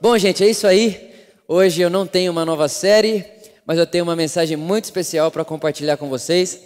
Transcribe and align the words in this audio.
Bom, 0.00 0.18
gente, 0.18 0.42
é 0.42 0.50
isso 0.50 0.66
aí. 0.66 1.14
Hoje 1.46 1.80
eu 1.80 1.88
não 1.88 2.06
tenho 2.06 2.32
uma 2.32 2.44
nova 2.44 2.68
série, 2.68 3.24
mas 3.64 3.78
eu 3.78 3.86
tenho 3.86 4.02
uma 4.02 4.16
mensagem 4.16 4.56
muito 4.56 4.84
especial 4.84 5.30
para 5.30 5.44
compartilhar 5.44 5.96
com 5.96 6.08
vocês. 6.08 6.60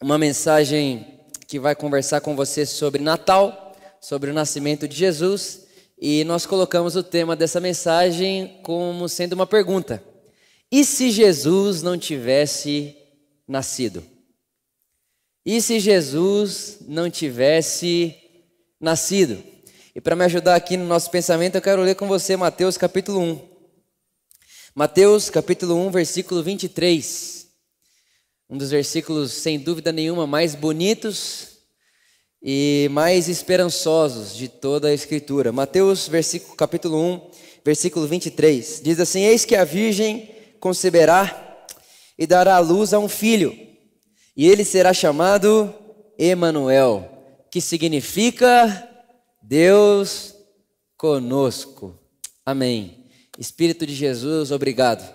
Uma 0.00 0.18
mensagem 0.18 1.20
que 1.48 1.58
vai 1.58 1.74
conversar 1.74 2.20
com 2.20 2.36
você 2.36 2.66
sobre 2.66 3.02
Natal, 3.02 3.74
sobre 4.00 4.30
o 4.30 4.34
nascimento 4.34 4.86
de 4.86 4.94
Jesus, 4.96 5.66
e 5.98 6.24
nós 6.24 6.44
colocamos 6.44 6.94
o 6.94 7.02
tema 7.02 7.34
dessa 7.34 7.58
mensagem 7.58 8.60
como 8.62 9.08
sendo 9.08 9.32
uma 9.32 9.46
pergunta: 9.46 10.02
E 10.70 10.84
se 10.84 11.10
Jesus 11.10 11.82
não 11.82 11.96
tivesse 11.96 12.94
nascido? 13.48 14.04
E 15.44 15.60
se 15.62 15.80
Jesus 15.80 16.78
não 16.86 17.08
tivesse 17.08 18.14
nascido? 18.78 19.51
E 19.94 20.00
para 20.00 20.16
me 20.16 20.24
ajudar 20.24 20.54
aqui 20.54 20.78
no 20.78 20.86
nosso 20.86 21.10
pensamento, 21.10 21.56
eu 21.56 21.60
quero 21.60 21.82
ler 21.82 21.94
com 21.94 22.08
você 22.08 22.34
Mateus 22.34 22.78
capítulo 22.78 23.20
1. 23.20 23.40
Mateus 24.74 25.28
capítulo 25.28 25.76
1, 25.86 25.90
versículo 25.90 26.42
23. 26.42 27.46
Um 28.48 28.56
dos 28.56 28.70
versículos, 28.70 29.32
sem 29.32 29.58
dúvida 29.58 29.92
nenhuma, 29.92 30.26
mais 30.26 30.54
bonitos 30.54 31.58
e 32.42 32.88
mais 32.90 33.28
esperançosos 33.28 34.34
de 34.34 34.48
toda 34.48 34.88
a 34.88 34.94
Escritura. 34.94 35.52
Mateus 35.52 36.08
versículo, 36.08 36.56
capítulo 36.56 36.98
1, 36.98 37.30
versículo 37.62 38.06
23. 38.06 38.80
Diz 38.82 38.98
assim: 38.98 39.24
Eis 39.24 39.44
que 39.44 39.54
a 39.54 39.62
virgem 39.62 40.34
conceberá 40.58 41.66
e 42.18 42.26
dará 42.26 42.56
à 42.56 42.60
luz 42.60 42.94
a 42.94 42.98
um 42.98 43.10
filho, 43.10 43.54
e 44.34 44.48
ele 44.48 44.64
será 44.64 44.94
chamado 44.94 45.70
Emanuel, 46.18 47.10
que 47.50 47.60
significa 47.60 48.88
Deus 49.52 50.34
conosco. 50.96 51.94
Amém. 52.42 53.04
Espírito 53.38 53.84
de 53.84 53.94
Jesus, 53.94 54.50
obrigado. 54.50 55.06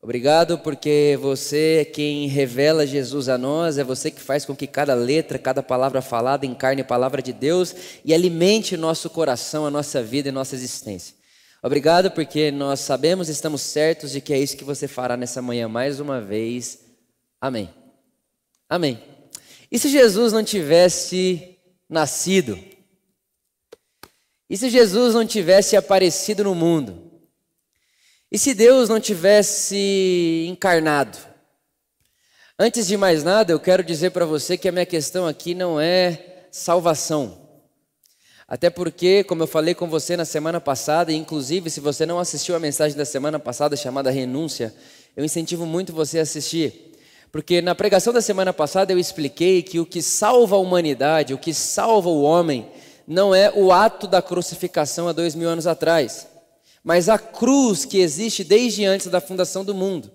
Obrigado 0.00 0.56
porque 0.56 1.18
você 1.20 1.80
é 1.82 1.84
quem 1.84 2.26
revela 2.26 2.86
Jesus 2.86 3.28
a 3.28 3.36
nós, 3.36 3.76
é 3.76 3.84
você 3.84 4.10
que 4.10 4.18
faz 4.18 4.46
com 4.46 4.56
que 4.56 4.66
cada 4.66 4.94
letra, 4.94 5.38
cada 5.38 5.62
palavra 5.62 6.00
falada 6.00 6.46
encarne 6.46 6.80
a 6.80 6.86
palavra 6.86 7.20
de 7.20 7.34
Deus 7.34 7.74
e 8.02 8.14
alimente 8.14 8.78
nosso 8.78 9.10
coração, 9.10 9.66
a 9.66 9.70
nossa 9.70 10.02
vida 10.02 10.30
e 10.30 10.32
nossa 10.32 10.54
existência. 10.54 11.14
Obrigado 11.62 12.10
porque 12.10 12.50
nós 12.50 12.80
sabemos 12.80 13.28
estamos 13.28 13.60
certos 13.60 14.10
de 14.10 14.22
que 14.22 14.32
é 14.32 14.38
isso 14.38 14.56
que 14.56 14.64
você 14.64 14.88
fará 14.88 15.18
nessa 15.18 15.42
manhã 15.42 15.68
mais 15.68 16.00
uma 16.00 16.18
vez. 16.18 16.78
Amém. 17.38 17.68
Amém. 18.66 19.02
E 19.70 19.78
se 19.78 19.90
Jesus 19.90 20.32
não 20.32 20.42
tivesse 20.42 21.58
nascido? 21.90 22.69
E 24.50 24.56
se 24.56 24.68
Jesus 24.68 25.14
não 25.14 25.24
tivesse 25.24 25.76
aparecido 25.76 26.42
no 26.42 26.56
mundo? 26.56 27.08
E 28.32 28.36
se 28.36 28.52
Deus 28.52 28.88
não 28.88 28.98
tivesse 28.98 30.44
encarnado? 30.50 31.16
Antes 32.58 32.88
de 32.88 32.96
mais 32.96 33.22
nada, 33.22 33.52
eu 33.52 33.60
quero 33.60 33.84
dizer 33.84 34.10
para 34.10 34.24
você 34.26 34.58
que 34.58 34.68
a 34.68 34.72
minha 34.72 34.84
questão 34.84 35.24
aqui 35.24 35.54
não 35.54 35.80
é 35.80 36.46
salvação. 36.50 37.48
Até 38.48 38.68
porque, 38.68 39.22
como 39.22 39.44
eu 39.44 39.46
falei 39.46 39.72
com 39.72 39.88
você 39.88 40.16
na 40.16 40.24
semana 40.24 40.60
passada, 40.60 41.12
e 41.12 41.16
inclusive 41.16 41.70
se 41.70 41.78
você 41.78 42.04
não 42.04 42.18
assistiu 42.18 42.56
a 42.56 42.60
mensagem 42.60 42.98
da 42.98 43.04
semana 43.04 43.38
passada 43.38 43.76
chamada 43.76 44.10
Renúncia, 44.10 44.74
eu 45.16 45.24
incentivo 45.24 45.64
muito 45.64 45.92
você 45.92 46.18
a 46.18 46.22
assistir. 46.22 46.90
Porque 47.30 47.62
na 47.62 47.76
pregação 47.76 48.12
da 48.12 48.20
semana 48.20 48.52
passada 48.52 48.92
eu 48.92 48.98
expliquei 48.98 49.62
que 49.62 49.78
o 49.78 49.86
que 49.86 50.02
salva 50.02 50.56
a 50.56 50.58
humanidade, 50.58 51.32
o 51.32 51.38
que 51.38 51.54
salva 51.54 52.08
o 52.08 52.22
homem, 52.22 52.68
não 53.06 53.34
é 53.34 53.52
o 53.54 53.72
ato 53.72 54.06
da 54.06 54.22
crucificação 54.22 55.08
há 55.08 55.12
dois 55.12 55.34
mil 55.34 55.48
anos 55.48 55.66
atrás, 55.66 56.26
mas 56.82 57.08
a 57.08 57.18
cruz 57.18 57.84
que 57.84 57.98
existe 57.98 58.42
desde 58.42 58.84
antes 58.84 59.08
da 59.08 59.20
fundação 59.20 59.64
do 59.64 59.74
mundo. 59.74 60.10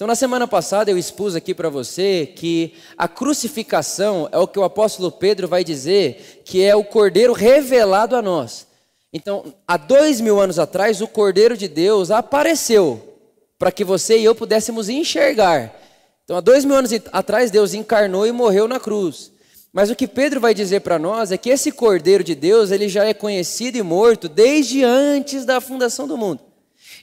Então, 0.00 0.08
na 0.08 0.14
semana 0.14 0.48
passada, 0.48 0.90
eu 0.90 0.96
expus 0.96 1.34
aqui 1.34 1.54
para 1.54 1.68
você 1.68 2.32
que 2.34 2.72
a 2.96 3.06
crucificação 3.06 4.30
é 4.32 4.38
o 4.38 4.48
que 4.48 4.58
o 4.58 4.64
apóstolo 4.64 5.12
Pedro 5.12 5.46
vai 5.46 5.62
dizer 5.62 6.42
que 6.44 6.64
é 6.64 6.74
o 6.74 6.82
cordeiro 6.82 7.34
revelado 7.34 8.16
a 8.16 8.22
nós. 8.22 8.66
Então, 9.12 9.52
há 9.68 9.76
dois 9.76 10.18
mil 10.18 10.40
anos 10.40 10.58
atrás, 10.58 11.02
o 11.02 11.06
cordeiro 11.06 11.54
de 11.54 11.68
Deus 11.68 12.10
apareceu 12.10 13.18
para 13.58 13.70
que 13.70 13.84
você 13.84 14.18
e 14.18 14.24
eu 14.24 14.34
pudéssemos 14.34 14.88
enxergar. 14.88 15.78
Então, 16.24 16.38
há 16.38 16.40
dois 16.40 16.64
mil 16.64 16.76
anos 16.76 16.92
atrás, 17.12 17.50
Deus 17.50 17.74
encarnou 17.74 18.26
e 18.26 18.32
morreu 18.32 18.66
na 18.66 18.80
cruz. 18.80 19.30
Mas 19.72 19.88
o 19.88 19.94
que 19.94 20.08
Pedro 20.08 20.40
vai 20.40 20.52
dizer 20.52 20.80
para 20.80 20.98
nós 20.98 21.30
é 21.30 21.38
que 21.38 21.48
esse 21.48 21.70
Cordeiro 21.70 22.24
de 22.24 22.34
Deus, 22.34 22.70
ele 22.70 22.88
já 22.88 23.04
é 23.04 23.14
conhecido 23.14 23.78
e 23.78 23.82
morto 23.82 24.28
desde 24.28 24.82
antes 24.82 25.44
da 25.44 25.60
fundação 25.60 26.08
do 26.08 26.18
mundo. 26.18 26.40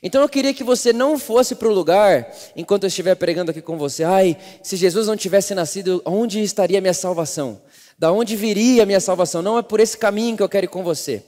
Então 0.03 0.21
eu 0.21 0.29
queria 0.29 0.53
que 0.53 0.63
você 0.63 0.91
não 0.91 1.17
fosse 1.17 1.55
para 1.55 1.67
o 1.67 1.73
lugar, 1.73 2.31
enquanto 2.55 2.83
eu 2.83 2.87
estiver 2.87 3.15
pregando 3.15 3.51
aqui 3.51 3.61
com 3.61 3.77
você, 3.77 4.03
ai, 4.03 4.37
se 4.61 4.75
Jesus 4.75 5.07
não 5.07 5.15
tivesse 5.15 5.55
nascido, 5.55 6.01
onde 6.05 6.41
estaria 6.41 6.77
a 6.77 6.81
minha 6.81 6.93
salvação? 6.93 7.61
Da 7.97 8.11
onde 8.11 8.35
viria 8.35 8.83
a 8.83 8.85
minha 8.85 8.99
salvação? 8.99 9.41
Não 9.41 9.57
é 9.57 9.61
por 9.61 9.79
esse 9.79 9.97
caminho 9.97 10.37
que 10.37 10.43
eu 10.43 10.49
quero 10.49 10.65
ir 10.65 10.69
com 10.69 10.83
você. 10.83 11.23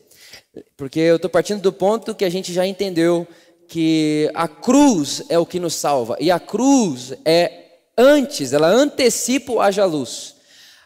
Porque 0.78 1.00
eu 1.00 1.16
estou 1.16 1.30
partindo 1.30 1.62
do 1.62 1.74
ponto 1.74 2.14
que 2.14 2.26
a 2.26 2.30
gente 2.30 2.54
já 2.54 2.66
entendeu 2.66 3.28
que 3.68 4.30
a 4.34 4.48
cruz 4.48 5.24
é 5.30 5.40
o 5.40 5.46
que 5.46 5.60
nos 5.60 5.76
salva. 5.76 6.18
E 6.20 6.30
a 6.30 6.40
cruz 6.40 7.14
é 7.24 7.52
antes, 7.98 8.54
ela 8.54 8.68
antecipa 8.68 9.52
o 9.54 9.62
haja 9.62 9.86
luz. 9.86 10.36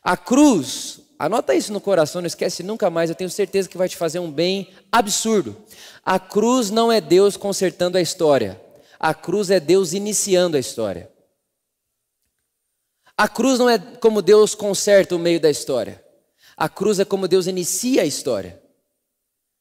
A 0.03 0.17
cruz, 0.17 0.99
anota 1.17 1.55
isso 1.55 1.71
no 1.71 1.79
coração, 1.79 2.21
não 2.21 2.27
esquece 2.27 2.61
nunca 2.61 2.89
mais, 2.89 3.09
eu 3.09 3.15
tenho 3.15 3.29
certeza 3.29 3.69
que 3.69 3.77
vai 3.77 3.87
te 3.87 3.95
fazer 3.95 4.19
um 4.19 4.29
bem 4.29 4.69
absurdo. 4.91 5.55
A 6.05 6.19
cruz 6.19 6.69
não 6.69 6.91
é 6.91 6.99
Deus 6.99 7.37
consertando 7.37 7.97
a 7.97 8.01
história, 8.01 8.61
a 8.99 9.13
cruz 9.13 9.49
é 9.49 9.59
Deus 9.61 9.93
iniciando 9.93 10.57
a 10.57 10.59
história. 10.59 11.09
A 13.15 13.29
cruz 13.29 13.59
não 13.59 13.69
é 13.69 13.77
como 13.77 14.21
Deus 14.21 14.53
conserta 14.53 15.15
o 15.15 15.19
meio 15.19 15.39
da 15.39 15.49
história, 15.49 16.03
a 16.57 16.67
cruz 16.67 16.99
é 16.99 17.05
como 17.05 17.27
Deus 17.27 17.47
inicia 17.47 18.01
a 18.01 18.05
história. 18.05 18.61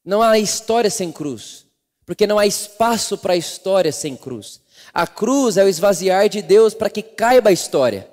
Não 0.03 0.21
há 0.21 0.37
história 0.37 0.89
sem 0.89 1.09
cruz, 1.09 1.65
porque 2.05 2.27
não 2.27 2.37
há 2.37 2.45
espaço 2.45 3.17
para 3.17 3.31
a 3.31 3.37
história 3.37 3.93
sem 3.93 4.17
cruz. 4.17 4.59
A 4.93 5.07
cruz 5.07 5.55
é 5.55 5.63
o 5.63 5.69
esvaziar 5.69 6.27
de 6.27 6.41
Deus 6.41 6.73
para 6.73 6.89
que 6.89 7.01
caiba 7.01 7.49
a 7.49 7.53
história. 7.53 8.11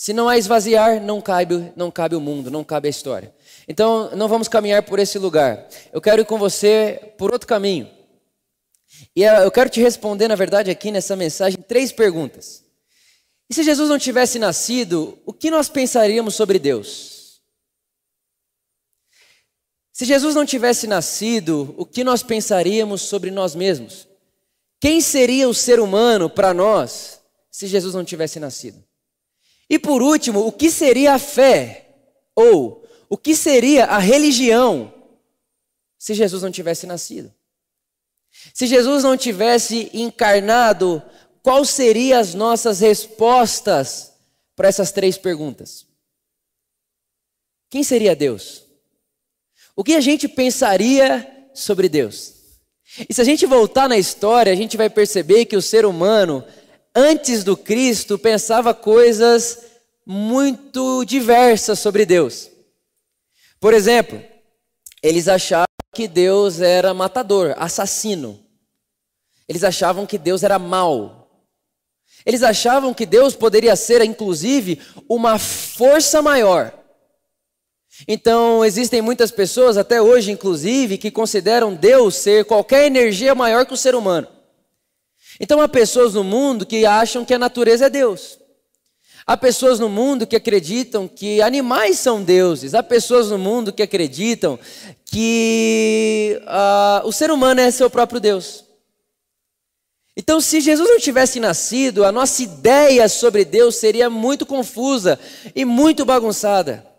Se 0.00 0.14
não 0.14 0.30
há 0.30 0.38
esvaziar, 0.38 0.98
não 0.98 1.20
cabe, 1.20 1.74
não 1.76 1.90
cabe 1.90 2.16
o 2.16 2.20
mundo, 2.22 2.50
não 2.50 2.64
cabe 2.64 2.88
a 2.88 2.90
história. 2.90 3.34
Então, 3.68 4.10
não 4.16 4.28
vamos 4.28 4.48
caminhar 4.48 4.82
por 4.82 4.98
esse 4.98 5.18
lugar. 5.18 5.68
Eu 5.92 6.00
quero 6.00 6.22
ir 6.22 6.24
com 6.24 6.38
você 6.38 7.12
por 7.18 7.30
outro 7.30 7.46
caminho. 7.46 7.86
E 9.14 9.22
eu 9.24 9.50
quero 9.50 9.68
te 9.68 9.78
responder, 9.78 10.26
na 10.26 10.36
verdade, 10.36 10.70
aqui 10.70 10.90
nessa 10.90 11.14
mensagem, 11.14 11.60
três 11.60 11.92
perguntas. 11.92 12.64
E 13.50 13.54
se 13.54 13.62
Jesus 13.62 13.90
não 13.90 13.98
tivesse 13.98 14.38
nascido, 14.38 15.18
o 15.26 15.34
que 15.34 15.50
nós 15.50 15.68
pensaríamos 15.68 16.34
sobre 16.34 16.58
Deus? 16.58 17.42
Se 19.92 20.06
Jesus 20.06 20.34
não 20.34 20.46
tivesse 20.46 20.86
nascido, 20.86 21.74
o 21.76 21.84
que 21.84 22.02
nós 22.02 22.22
pensaríamos 22.22 23.02
sobre 23.02 23.30
nós 23.30 23.54
mesmos? 23.54 24.08
Quem 24.80 25.02
seria 25.02 25.46
o 25.46 25.52
ser 25.52 25.78
humano 25.78 26.30
para 26.30 26.54
nós 26.54 27.20
se 27.50 27.66
Jesus 27.66 27.92
não 27.92 28.02
tivesse 28.02 28.40
nascido? 28.40 28.82
E 29.70 29.78
por 29.78 30.02
último, 30.02 30.44
o 30.44 30.50
que 30.50 30.68
seria 30.68 31.14
a 31.14 31.18
fé? 31.18 31.94
Ou 32.34 32.84
o 33.08 33.16
que 33.16 33.36
seria 33.36 33.86
a 33.86 33.98
religião 33.98 34.92
se 35.96 36.12
Jesus 36.12 36.42
não 36.42 36.50
tivesse 36.50 36.88
nascido? 36.88 37.32
Se 38.52 38.66
Jesus 38.66 39.04
não 39.04 39.16
tivesse 39.16 39.88
encarnado, 39.94 41.00
quais 41.42 41.70
seriam 41.70 42.18
as 42.18 42.34
nossas 42.34 42.80
respostas 42.80 44.12
para 44.56 44.68
essas 44.68 44.90
três 44.90 45.16
perguntas? 45.16 45.86
Quem 47.68 47.84
seria 47.84 48.16
Deus? 48.16 48.64
O 49.76 49.84
que 49.84 49.94
a 49.94 50.00
gente 50.00 50.26
pensaria 50.26 51.48
sobre 51.54 51.88
Deus? 51.88 52.34
E 53.08 53.14
se 53.14 53.20
a 53.20 53.24
gente 53.24 53.46
voltar 53.46 53.88
na 53.88 53.96
história, 53.96 54.52
a 54.52 54.56
gente 54.56 54.76
vai 54.76 54.90
perceber 54.90 55.44
que 55.44 55.56
o 55.56 55.62
ser 55.62 55.86
humano 55.86 56.44
antes 56.94 57.44
do 57.44 57.56
Cristo, 57.56 58.18
pensava 58.18 58.74
coisas 58.74 59.58
muito 60.04 61.04
diversas 61.04 61.78
sobre 61.78 62.04
Deus. 62.04 62.50
Por 63.60 63.74
exemplo, 63.74 64.22
eles 65.02 65.28
achavam 65.28 65.66
que 65.92 66.08
Deus 66.08 66.60
era 66.60 66.94
matador, 66.94 67.54
assassino. 67.56 68.42
Eles 69.48 69.64
achavam 69.64 70.06
que 70.06 70.18
Deus 70.18 70.42
era 70.42 70.58
mau. 70.58 71.20
Eles 72.24 72.42
achavam 72.42 72.94
que 72.94 73.06
Deus 73.06 73.34
poderia 73.34 73.74
ser, 73.76 74.02
inclusive, 74.02 74.80
uma 75.08 75.38
força 75.38 76.22
maior. 76.22 76.72
Então, 78.06 78.64
existem 78.64 79.02
muitas 79.02 79.30
pessoas, 79.30 79.76
até 79.76 80.00
hoje, 80.00 80.30
inclusive, 80.30 80.98
que 80.98 81.10
consideram 81.10 81.74
Deus 81.74 82.14
ser 82.16 82.44
qualquer 82.44 82.86
energia 82.86 83.34
maior 83.34 83.66
que 83.66 83.74
o 83.74 83.76
ser 83.76 83.94
humano. 83.94 84.28
Então 85.40 85.62
há 85.62 85.66
pessoas 85.66 86.12
no 86.12 86.22
mundo 86.22 86.66
que 86.66 86.84
acham 86.84 87.24
que 87.24 87.32
a 87.32 87.38
natureza 87.38 87.86
é 87.86 87.90
Deus. 87.90 88.38
Há 89.26 89.36
pessoas 89.36 89.78
no 89.78 89.88
mundo 89.88 90.26
que 90.26 90.36
acreditam 90.36 91.08
que 91.08 91.40
animais 91.40 91.98
são 91.98 92.22
deuses, 92.22 92.74
há 92.74 92.82
pessoas 92.82 93.30
no 93.30 93.38
mundo 93.38 93.72
que 93.72 93.82
acreditam 93.82 94.58
que 95.04 96.40
uh, 96.42 97.06
o 97.06 97.12
ser 97.12 97.30
humano 97.30 97.60
é 97.60 97.70
seu 97.70 97.88
próprio 97.88 98.20
Deus. 98.20 98.64
Então, 100.16 100.40
se 100.40 100.60
Jesus 100.60 100.88
não 100.88 100.98
tivesse 100.98 101.40
nascido, 101.40 102.04
a 102.04 102.12
nossa 102.12 102.42
ideia 102.42 103.08
sobre 103.08 103.44
Deus 103.44 103.76
seria 103.76 104.10
muito 104.10 104.44
confusa 104.44 105.18
e 105.54 105.64
muito 105.64 106.04
bagunçada. 106.04 106.89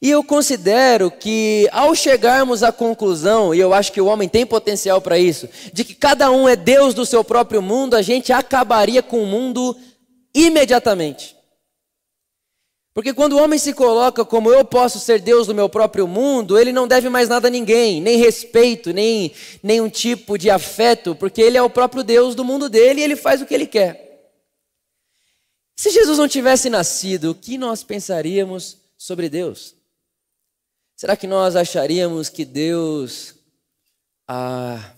E 0.00 0.10
eu 0.10 0.22
considero 0.22 1.10
que 1.10 1.68
ao 1.72 1.92
chegarmos 1.94 2.62
à 2.62 2.70
conclusão, 2.70 3.52
e 3.52 3.58
eu 3.58 3.74
acho 3.74 3.92
que 3.92 4.00
o 4.00 4.06
homem 4.06 4.28
tem 4.28 4.46
potencial 4.46 5.00
para 5.00 5.18
isso, 5.18 5.48
de 5.72 5.84
que 5.84 5.94
cada 5.94 6.30
um 6.30 6.48
é 6.48 6.54
Deus 6.54 6.94
do 6.94 7.04
seu 7.04 7.24
próprio 7.24 7.60
mundo, 7.60 7.94
a 7.94 8.02
gente 8.02 8.32
acabaria 8.32 9.02
com 9.02 9.22
o 9.22 9.26
mundo 9.26 9.76
imediatamente. 10.32 11.36
Porque 12.94 13.12
quando 13.12 13.34
o 13.34 13.42
homem 13.42 13.58
se 13.58 13.72
coloca 13.72 14.24
como 14.24 14.52
eu 14.52 14.64
posso 14.64 14.98
ser 14.98 15.20
Deus 15.20 15.46
do 15.46 15.54
meu 15.54 15.68
próprio 15.68 16.06
mundo, 16.06 16.58
ele 16.58 16.72
não 16.72 16.88
deve 16.88 17.08
mais 17.08 17.28
nada 17.28 17.48
a 17.48 17.50
ninguém, 17.50 18.00
nem 18.00 18.18
respeito, 18.18 18.92
nem 18.92 19.32
nenhum 19.62 19.88
tipo 19.88 20.36
de 20.36 20.50
afeto, 20.50 21.14
porque 21.14 21.40
ele 21.40 21.56
é 21.56 21.62
o 21.62 21.70
próprio 21.70 22.02
Deus 22.02 22.34
do 22.34 22.44
mundo 22.44 22.68
dele 22.68 23.00
e 23.00 23.04
ele 23.04 23.14
faz 23.14 23.40
o 23.40 23.46
que 23.46 23.54
ele 23.54 23.66
quer. 23.66 24.32
Se 25.76 25.90
Jesus 25.90 26.18
não 26.18 26.26
tivesse 26.26 26.68
nascido, 26.68 27.30
o 27.30 27.34
que 27.36 27.56
nós 27.56 27.84
pensaríamos 27.84 28.78
sobre 28.96 29.28
Deus? 29.28 29.77
Será 30.98 31.16
que 31.16 31.28
nós 31.28 31.54
acharíamos 31.54 32.28
que 32.28 32.44
Deus 32.44 33.36
ah, 34.26 34.96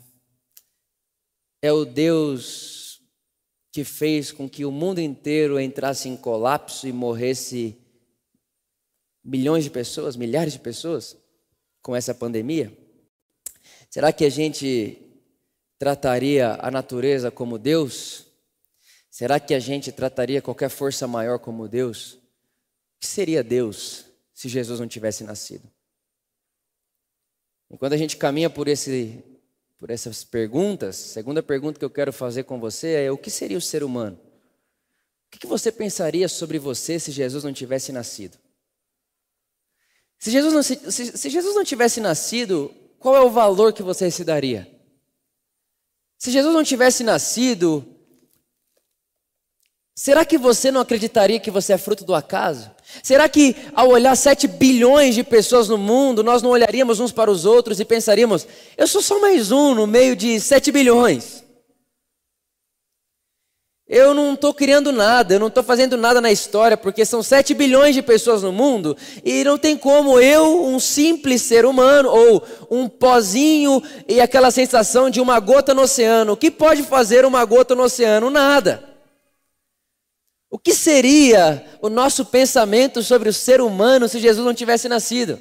é 1.60 1.70
o 1.70 1.84
Deus 1.84 3.02
que 3.70 3.84
fez 3.84 4.32
com 4.32 4.48
que 4.48 4.64
o 4.64 4.72
mundo 4.72 4.98
inteiro 4.98 5.60
entrasse 5.60 6.08
em 6.08 6.16
colapso 6.16 6.88
e 6.88 6.92
morresse 6.92 7.76
milhões 9.22 9.62
de 9.62 9.68
pessoas, 9.68 10.16
milhares 10.16 10.54
de 10.54 10.58
pessoas 10.58 11.18
com 11.82 11.94
essa 11.94 12.14
pandemia? 12.14 12.72
Será 13.90 14.10
que 14.10 14.24
a 14.24 14.30
gente 14.30 14.96
trataria 15.78 16.56
a 16.62 16.70
natureza 16.70 17.30
como 17.30 17.58
Deus? 17.58 18.24
Será 19.10 19.38
que 19.38 19.52
a 19.52 19.60
gente 19.60 19.92
trataria 19.92 20.40
qualquer 20.40 20.70
força 20.70 21.06
maior 21.06 21.38
como 21.38 21.68
Deus? 21.68 22.14
O 22.14 22.20
que 23.00 23.06
seria 23.06 23.44
Deus 23.44 24.06
se 24.32 24.48
Jesus 24.48 24.80
não 24.80 24.88
tivesse 24.88 25.24
nascido? 25.24 25.70
E 27.70 27.76
quando 27.76 27.92
a 27.92 27.96
gente 27.96 28.16
caminha 28.16 28.50
por, 28.50 28.66
esse, 28.68 29.22
por 29.78 29.90
essas 29.90 30.24
perguntas, 30.24 30.96
a 30.96 31.12
segunda 31.14 31.42
pergunta 31.42 31.78
que 31.78 31.84
eu 31.84 31.90
quero 31.90 32.12
fazer 32.12 32.42
com 32.42 32.58
você 32.58 33.04
é: 33.04 33.12
o 33.12 33.18
que 33.18 33.30
seria 33.30 33.56
o 33.56 33.60
ser 33.60 33.84
humano? 33.84 34.18
O 35.26 35.38
que 35.38 35.46
você 35.46 35.70
pensaria 35.70 36.28
sobre 36.28 36.58
você 36.58 36.98
se 36.98 37.12
Jesus 37.12 37.44
não 37.44 37.52
tivesse 37.52 37.92
nascido? 37.92 38.36
Se 40.18 40.30
Jesus 40.30 40.52
não, 40.52 40.62
se, 40.62 40.76
se 41.16 41.30
Jesus 41.30 41.54
não 41.54 41.64
tivesse 41.64 42.00
nascido, 42.00 42.74
qual 42.98 43.16
é 43.16 43.20
o 43.20 43.30
valor 43.30 43.72
que 43.72 43.82
você 43.82 44.10
se 44.10 44.24
daria? 44.24 44.70
Se 46.18 46.30
Jesus 46.30 46.52
não 46.52 46.62
tivesse 46.62 47.02
nascido, 47.02 47.86
será 50.02 50.24
que 50.24 50.38
você 50.38 50.70
não 50.70 50.80
acreditaria 50.80 51.38
que 51.38 51.50
você 51.50 51.74
é 51.74 51.78
fruto 51.78 52.06
do 52.06 52.14
acaso? 52.14 52.70
Será 53.02 53.28
que 53.28 53.54
ao 53.74 53.90
olhar 53.90 54.16
7 54.16 54.48
bilhões 54.48 55.14
de 55.14 55.22
pessoas 55.22 55.68
no 55.68 55.76
mundo, 55.76 56.24
nós 56.24 56.40
não 56.40 56.48
olharíamos 56.48 57.00
uns 57.00 57.12
para 57.12 57.30
os 57.30 57.44
outros 57.44 57.80
e 57.80 57.84
pensaríamos: 57.84 58.46
eu 58.78 58.86
sou 58.86 59.02
só 59.02 59.20
mais 59.20 59.52
um 59.52 59.74
no 59.74 59.86
meio 59.86 60.16
de 60.16 60.40
7 60.40 60.72
bilhões? 60.72 61.44
Eu 63.86 64.14
não 64.14 64.32
estou 64.32 64.54
criando 64.54 64.90
nada, 64.90 65.34
eu 65.34 65.40
não 65.40 65.48
estou 65.48 65.62
fazendo 65.62 65.98
nada 65.98 66.18
na 66.18 66.32
história, 66.32 66.78
porque 66.78 67.04
são 67.04 67.22
7 67.22 67.52
bilhões 67.52 67.94
de 67.94 68.00
pessoas 68.00 68.42
no 68.42 68.52
mundo 68.52 68.96
e 69.22 69.44
não 69.44 69.58
tem 69.58 69.76
como 69.76 70.18
eu, 70.18 70.64
um 70.64 70.80
simples 70.80 71.42
ser 71.42 71.66
humano, 71.66 72.08
ou 72.08 72.42
um 72.70 72.88
pozinho 72.88 73.82
e 74.08 74.18
aquela 74.18 74.50
sensação 74.50 75.10
de 75.10 75.20
uma 75.20 75.38
gota 75.38 75.74
no 75.74 75.82
oceano. 75.82 76.32
O 76.32 76.36
que 76.38 76.50
pode 76.50 76.84
fazer 76.84 77.26
uma 77.26 77.44
gota 77.44 77.74
no 77.74 77.82
oceano? 77.82 78.30
Nada. 78.30 78.89
O 80.50 80.58
que 80.58 80.74
seria 80.74 81.64
o 81.80 81.88
nosso 81.88 82.24
pensamento 82.24 83.02
sobre 83.04 83.28
o 83.28 83.32
ser 83.32 83.60
humano 83.60 84.08
se 84.08 84.18
Jesus 84.18 84.44
não 84.44 84.52
tivesse 84.52 84.88
nascido? 84.88 85.38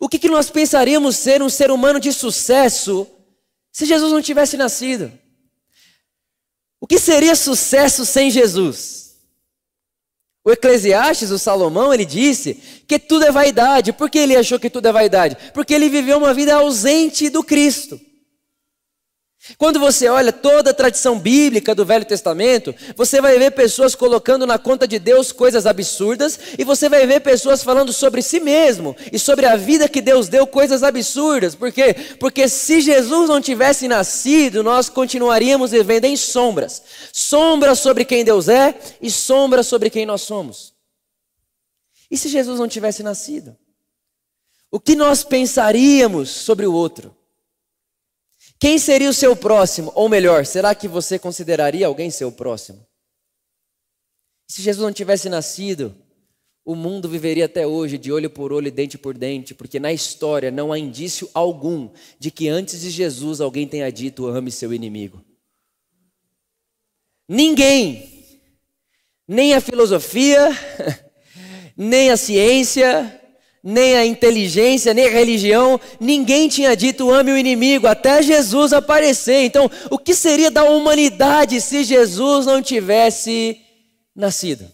O 0.00 0.08
que, 0.08 0.18
que 0.18 0.28
nós 0.28 0.48
pensaríamos 0.50 1.16
ser 1.16 1.42
um 1.42 1.50
ser 1.50 1.70
humano 1.70 2.00
de 2.00 2.12
sucesso 2.12 3.06
se 3.70 3.84
Jesus 3.84 4.10
não 4.10 4.22
tivesse 4.22 4.56
nascido? 4.56 5.12
O 6.80 6.86
que 6.86 6.98
seria 6.98 7.36
sucesso 7.36 8.06
sem 8.06 8.30
Jesus? 8.30 9.02
O 10.44 10.50
Eclesiastes, 10.50 11.30
o 11.30 11.38
Salomão, 11.38 11.92
ele 11.92 12.04
disse 12.04 12.54
que 12.88 12.98
tudo 12.98 13.26
é 13.26 13.30
vaidade. 13.30 13.92
Por 13.92 14.10
que 14.10 14.18
ele 14.18 14.34
achou 14.34 14.58
que 14.58 14.70
tudo 14.70 14.88
é 14.88 14.92
vaidade? 14.92 15.36
Porque 15.52 15.74
ele 15.74 15.88
viveu 15.88 16.18
uma 16.18 16.34
vida 16.34 16.54
ausente 16.54 17.28
do 17.28 17.44
Cristo. 17.44 18.00
Quando 19.58 19.80
você 19.80 20.08
olha 20.08 20.32
toda 20.32 20.70
a 20.70 20.74
tradição 20.74 21.18
bíblica 21.18 21.74
do 21.74 21.84
Velho 21.84 22.04
Testamento, 22.04 22.74
você 22.96 23.20
vai 23.20 23.38
ver 23.38 23.50
pessoas 23.50 23.94
colocando 23.94 24.46
na 24.46 24.58
conta 24.58 24.86
de 24.86 24.98
Deus 24.98 25.32
coisas 25.32 25.66
absurdas, 25.66 26.38
e 26.56 26.64
você 26.64 26.88
vai 26.88 27.06
ver 27.06 27.20
pessoas 27.20 27.62
falando 27.62 27.92
sobre 27.92 28.22
si 28.22 28.38
mesmo 28.38 28.96
e 29.12 29.18
sobre 29.18 29.46
a 29.46 29.56
vida 29.56 29.88
que 29.88 30.00
Deus 30.00 30.28
deu 30.28 30.46
coisas 30.46 30.82
absurdas. 30.82 31.54
Por 31.54 31.72
quê? 31.72 31.94
Porque 32.20 32.48
se 32.48 32.80
Jesus 32.80 33.28
não 33.28 33.40
tivesse 33.40 33.88
nascido, 33.88 34.62
nós 34.62 34.88
continuaríamos 34.88 35.72
vivendo 35.72 36.04
em 36.04 36.16
sombras 36.16 36.82
sombras 37.12 37.78
sobre 37.78 38.04
quem 38.04 38.24
Deus 38.24 38.48
é 38.48 38.78
e 39.00 39.10
sombras 39.10 39.66
sobre 39.66 39.90
quem 39.90 40.06
nós 40.06 40.22
somos. 40.22 40.74
E 42.10 42.16
se 42.16 42.28
Jesus 42.28 42.58
não 42.58 42.68
tivesse 42.68 43.02
nascido? 43.02 43.56
O 44.70 44.78
que 44.78 44.94
nós 44.94 45.24
pensaríamos 45.24 46.30
sobre 46.30 46.66
o 46.66 46.72
outro? 46.72 47.16
Quem 48.62 48.78
seria 48.78 49.10
o 49.10 49.12
seu 49.12 49.34
próximo? 49.34 49.90
Ou 49.92 50.08
melhor, 50.08 50.46
será 50.46 50.72
que 50.72 50.86
você 50.86 51.18
consideraria 51.18 51.84
alguém 51.84 52.12
seu 52.12 52.30
próximo? 52.30 52.86
Se 54.48 54.62
Jesus 54.62 54.84
não 54.84 54.92
tivesse 54.92 55.28
nascido, 55.28 55.92
o 56.64 56.76
mundo 56.76 57.08
viveria 57.08 57.46
até 57.46 57.66
hoje 57.66 57.98
de 57.98 58.12
olho 58.12 58.30
por 58.30 58.52
olho 58.52 58.68
e 58.68 58.70
dente 58.70 58.96
por 58.96 59.18
dente, 59.18 59.52
porque 59.52 59.80
na 59.80 59.92
história 59.92 60.48
não 60.52 60.72
há 60.72 60.78
indício 60.78 61.28
algum 61.34 61.90
de 62.20 62.30
que 62.30 62.48
antes 62.48 62.82
de 62.82 62.90
Jesus 62.90 63.40
alguém 63.40 63.66
tenha 63.66 63.90
dito 63.90 64.28
ame 64.28 64.52
seu 64.52 64.72
inimigo. 64.72 65.24
Ninguém, 67.28 68.38
nem 69.26 69.54
a 69.54 69.60
filosofia, 69.60 70.50
nem 71.76 72.12
a 72.12 72.16
ciência, 72.16 73.21
nem 73.62 73.96
a 73.96 74.04
inteligência, 74.04 74.92
nem 74.92 75.06
a 75.06 75.10
religião, 75.10 75.80
ninguém 76.00 76.48
tinha 76.48 76.76
dito 76.76 77.10
ame 77.10 77.30
o 77.30 77.38
inimigo, 77.38 77.86
até 77.86 78.20
Jesus 78.22 78.72
aparecer. 78.72 79.44
Então, 79.44 79.70
o 79.88 79.98
que 79.98 80.14
seria 80.14 80.50
da 80.50 80.64
humanidade 80.64 81.60
se 81.60 81.84
Jesus 81.84 82.44
não 82.44 82.60
tivesse 82.60 83.60
nascido? 84.16 84.70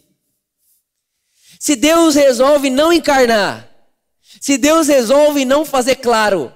Se 1.60 1.76
Deus 1.76 2.14
resolve 2.14 2.70
não 2.70 2.92
encarnar, 2.92 3.68
se 4.40 4.56
Deus 4.56 4.86
resolve 4.86 5.44
não 5.44 5.66
fazer 5.66 5.96
claro, 5.96 6.52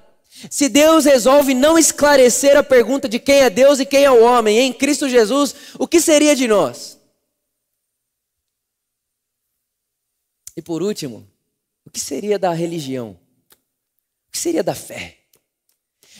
se 0.49 0.67
Deus 0.67 1.05
resolve 1.05 1.53
não 1.53 1.77
esclarecer 1.77 2.57
a 2.57 2.63
pergunta 2.63 3.07
de 3.07 3.19
quem 3.19 3.41
é 3.41 3.49
Deus 3.49 3.79
e 3.79 3.85
quem 3.85 4.03
é 4.03 4.11
o 4.11 4.23
homem 4.23 4.59
em 4.59 4.73
Cristo 4.73 5.07
Jesus, 5.07 5.55
o 5.77 5.87
que 5.87 6.01
seria 6.01 6.35
de 6.35 6.47
nós? 6.47 6.97
E 10.55 10.61
por 10.61 10.81
último, 10.81 11.27
que 11.93 11.99
seria 11.99 12.39
da 12.39 12.51
religião? 12.51 13.15
O 14.27 14.31
que 14.31 14.39
seria 14.39 14.63
da 14.63 14.73
fé? 14.73 15.17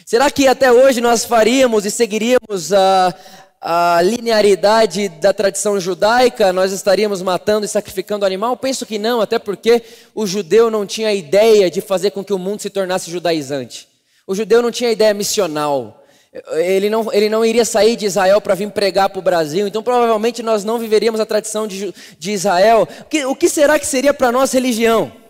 Será 0.05 0.29
que 0.29 0.47
até 0.47 0.71
hoje 0.71 1.01
nós 1.01 1.25
faríamos 1.25 1.83
e 1.83 1.89
seguiríamos 1.89 2.71
a, 2.71 3.15
a 3.59 4.01
linearidade 4.03 5.09
da 5.09 5.33
tradição 5.33 5.79
judaica? 5.79 6.53
Nós 6.53 6.71
estaríamos 6.71 7.23
matando 7.23 7.65
e 7.65 7.69
sacrificando 7.69 8.23
animal? 8.23 8.55
Penso 8.55 8.85
que 8.85 8.99
não, 8.99 9.19
até 9.19 9.39
porque 9.39 9.81
o 10.13 10.27
judeu 10.27 10.69
não 10.69 10.85
tinha 10.85 11.11
ideia 11.11 11.71
de 11.71 11.81
fazer 11.81 12.11
com 12.11 12.23
que 12.23 12.33
o 12.33 12.37
mundo 12.37 12.61
se 12.61 12.69
tornasse 12.69 13.09
judaizante. 13.09 13.87
O 14.27 14.35
judeu 14.35 14.61
não 14.61 14.69
tinha 14.69 14.91
ideia 14.91 15.13
missional. 15.13 16.03
Ele 16.51 16.89
não, 16.89 17.11
ele 17.11 17.29
não 17.29 17.43
iria 17.43 17.65
sair 17.65 17.95
de 17.95 18.05
Israel 18.05 18.39
para 18.41 18.55
vir 18.55 18.69
pregar 18.71 19.09
para 19.09 19.19
o 19.19 19.23
Brasil, 19.23 19.67
então 19.67 19.83
provavelmente 19.83 20.41
nós 20.41 20.63
não 20.63 20.79
viveríamos 20.79 21.19
a 21.19 21.25
tradição 21.25 21.67
de, 21.67 21.93
de 22.17 22.31
Israel. 22.31 22.87
O 23.01 23.05
que, 23.05 23.25
o 23.25 23.35
que 23.35 23.47
será 23.49 23.79
que 23.79 23.85
seria 23.85 24.13
para 24.13 24.31
nós 24.31 24.51
religião? 24.51 25.22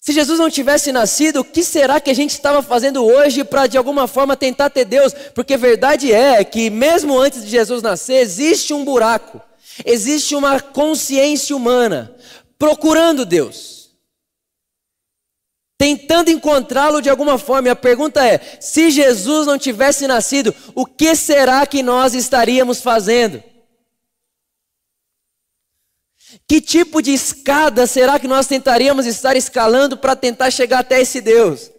Se 0.00 0.12
Jesus 0.12 0.38
não 0.38 0.48
tivesse 0.48 0.92
nascido, 0.92 1.40
o 1.40 1.44
que 1.44 1.64
será 1.64 2.00
que 2.00 2.10
a 2.10 2.14
gente 2.14 2.30
estava 2.30 2.62
fazendo 2.62 3.04
hoje 3.04 3.42
para 3.42 3.66
de 3.66 3.76
alguma 3.76 4.06
forma 4.06 4.36
tentar 4.36 4.70
ter 4.70 4.84
Deus? 4.84 5.12
Porque 5.34 5.56
verdade 5.56 6.12
é 6.12 6.42
que 6.44 6.70
mesmo 6.70 7.18
antes 7.18 7.44
de 7.44 7.50
Jesus 7.50 7.82
nascer, 7.82 8.20
existe 8.20 8.72
um 8.72 8.84
buraco, 8.84 9.40
existe 9.84 10.34
uma 10.34 10.60
consciência 10.60 11.54
humana 11.54 12.14
procurando 12.58 13.26
Deus, 13.26 13.90
tentando 15.76 16.30
encontrá-lo 16.30 17.02
de 17.02 17.10
alguma 17.10 17.36
forma. 17.36 17.68
E 17.68 17.70
a 17.70 17.76
pergunta 17.76 18.24
é: 18.24 18.40
se 18.60 18.90
Jesus 18.90 19.46
não 19.46 19.58
tivesse 19.58 20.06
nascido, 20.06 20.54
o 20.74 20.86
que 20.86 21.14
será 21.16 21.66
que 21.66 21.82
nós 21.82 22.14
estaríamos 22.14 22.80
fazendo? 22.80 23.42
Que 26.48 26.62
tipo 26.62 27.02
de 27.02 27.12
escada 27.12 27.86
será 27.86 28.18
que 28.18 28.26
nós 28.26 28.46
tentaríamos 28.46 29.04
estar 29.04 29.36
escalando 29.36 29.98
para 29.98 30.16
tentar 30.16 30.50
chegar 30.50 30.78
até 30.78 30.98
esse 30.98 31.20
Deus? 31.20 31.70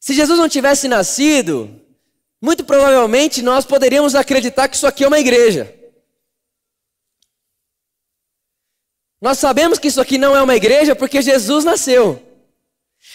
Se 0.00 0.14
Jesus 0.14 0.38
não 0.38 0.48
tivesse 0.48 0.88
nascido, 0.88 1.70
muito 2.40 2.64
provavelmente 2.64 3.42
nós 3.42 3.66
poderíamos 3.66 4.14
acreditar 4.14 4.68
que 4.68 4.76
isso 4.76 4.86
aqui 4.86 5.04
é 5.04 5.08
uma 5.08 5.20
igreja. 5.20 5.76
Nós 9.20 9.38
sabemos 9.38 9.78
que 9.78 9.88
isso 9.88 10.00
aqui 10.00 10.16
não 10.16 10.34
é 10.34 10.40
uma 10.40 10.56
igreja 10.56 10.96
porque 10.96 11.20
Jesus 11.20 11.62
nasceu. 11.62 12.26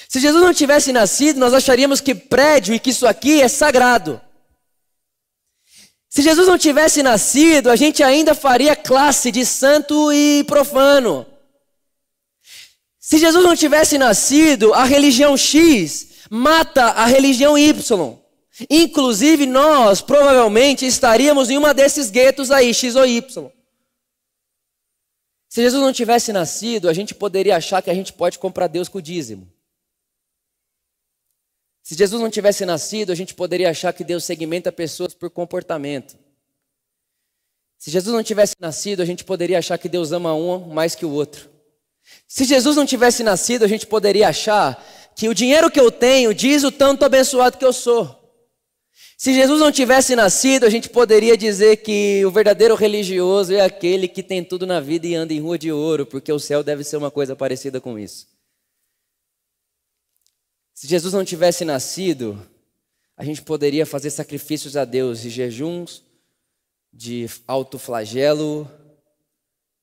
Se 0.08 0.20
Jesus 0.20 0.44
não 0.44 0.54
tivesse 0.54 0.94
nascido, 0.94 1.40
nós 1.40 1.52
acharíamos 1.52 2.00
que 2.00 2.14
prédio 2.14 2.76
e 2.76 2.80
que 2.80 2.92
isso 2.92 3.08
aqui 3.08 3.42
é 3.42 3.48
sagrado. 3.48 4.22
Se 6.16 6.22
Jesus 6.22 6.48
não 6.48 6.58
tivesse 6.58 7.04
nascido, 7.04 7.70
a 7.70 7.76
gente 7.76 8.02
ainda 8.02 8.34
faria 8.34 8.74
classe 8.74 9.30
de 9.34 9.46
santo 9.46 10.14
e 10.14 10.46
profano. 10.46 11.26
Se 12.98 13.18
Jesus 13.18 13.44
não 13.44 13.54
tivesse 13.54 13.98
nascido, 13.98 14.74
a 14.74 14.86
religião 14.86 15.36
X 15.36 16.24
mata 16.30 16.84
a 16.86 17.06
religião 17.06 17.58
Y. 17.58 18.18
Inclusive, 18.70 19.46
nós 19.46 20.00
provavelmente 20.00 20.86
estaríamos 20.86 21.50
em 21.50 21.58
uma 21.58 21.74
desses 21.74 22.10
guetos 22.10 22.50
aí, 22.50 22.74
X 22.74 22.96
ou 22.96 23.06
Y. 23.06 23.52
Se 25.50 25.62
Jesus 25.62 25.84
não 25.84 25.92
tivesse 25.92 26.32
nascido, 26.32 26.88
a 26.88 26.94
gente 26.94 27.14
poderia 27.14 27.58
achar 27.58 27.82
que 27.82 27.90
a 27.90 27.94
gente 27.94 28.14
pode 28.14 28.40
comprar 28.40 28.68
Deus 28.68 28.88
com 28.88 29.00
o 29.00 29.02
dízimo. 29.02 29.52
Se 31.86 31.94
Jesus 31.94 32.20
não 32.20 32.32
tivesse 32.32 32.66
nascido, 32.66 33.12
a 33.12 33.16
gente 33.16 33.36
poderia 33.36 33.70
achar 33.70 33.94
que 33.94 34.04
Deus 34.04 34.24
segmenta 34.24 34.72
pessoas 34.72 35.14
por 35.14 35.30
comportamento. 35.30 36.18
Se 37.78 37.92
Jesus 37.92 38.12
não 38.12 38.24
tivesse 38.24 38.56
nascido, 38.60 39.04
a 39.04 39.06
gente 39.06 39.24
poderia 39.24 39.60
achar 39.60 39.78
que 39.78 39.88
Deus 39.88 40.12
ama 40.12 40.34
um 40.34 40.58
mais 40.74 40.96
que 40.96 41.06
o 41.06 41.12
outro. 41.12 41.48
Se 42.28 42.44
Jesus 42.44 42.76
não 42.76 42.88
tivesse 42.88 43.22
nascido, 43.22 43.64
a 43.64 43.68
gente 43.68 43.86
poderia 43.86 44.30
achar 44.30 44.84
que 45.16 45.30
o 45.30 45.34
dinheiro 45.36 45.70
que 45.70 45.80
eu 45.80 45.92
tenho 45.92 46.34
diz 46.34 46.64
o 46.64 46.72
tanto 46.72 47.06
abençoado 47.06 47.60
que 47.60 47.66
eu 47.66 47.72
sou. 47.72 48.20
Se 49.16 49.32
Jesus 49.32 49.60
não 49.60 49.72
tivesse 49.72 50.16
nascido, 50.16 50.66
a 50.66 50.72
gente 50.72 50.90
poderia 50.90 51.38
dizer 51.38 51.78
que 51.78 52.26
o 52.26 52.32
verdadeiro 52.32 52.74
religioso 52.74 53.54
é 53.54 53.62
aquele 53.62 54.08
que 54.08 54.24
tem 54.24 54.44
tudo 54.44 54.66
na 54.66 54.80
vida 54.80 55.06
e 55.06 55.14
anda 55.14 55.34
em 55.36 55.40
rua 55.40 55.56
de 55.56 55.72
ouro, 55.72 56.04
porque 56.04 56.34
o 56.34 56.40
céu 56.40 56.64
deve 56.64 56.84
ser 56.84 56.98
uma 56.98 57.12
coisa 57.12 57.36
parecida 57.36 57.80
com 57.80 58.00
isso. 58.00 58.35
Se 60.76 60.88
Jesus 60.88 61.14
não 61.14 61.24
tivesse 61.24 61.64
nascido, 61.64 62.38
a 63.16 63.24
gente 63.24 63.42
poderia 63.42 63.86
fazer 63.86 64.12
sacrifícios 64.12 64.76
a 64.76 64.84
Deus 64.84 65.24
e 65.24 65.30
jejuns 65.30 66.04
de 66.92 67.28
alto 67.48 67.80
flagelo 67.80 68.70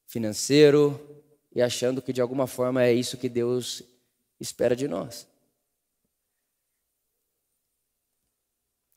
financeiro 0.07 1.01
e 1.51 1.63
achando 1.63 2.03
que 2.03 2.13
de 2.13 2.21
alguma 2.21 2.47
forma 2.47 2.85
é 2.85 2.93
isso 2.93 3.17
que 3.17 3.31
Deus 3.31 3.83
espera 4.39 4.77
de 4.77 4.87
nós. 4.87 5.27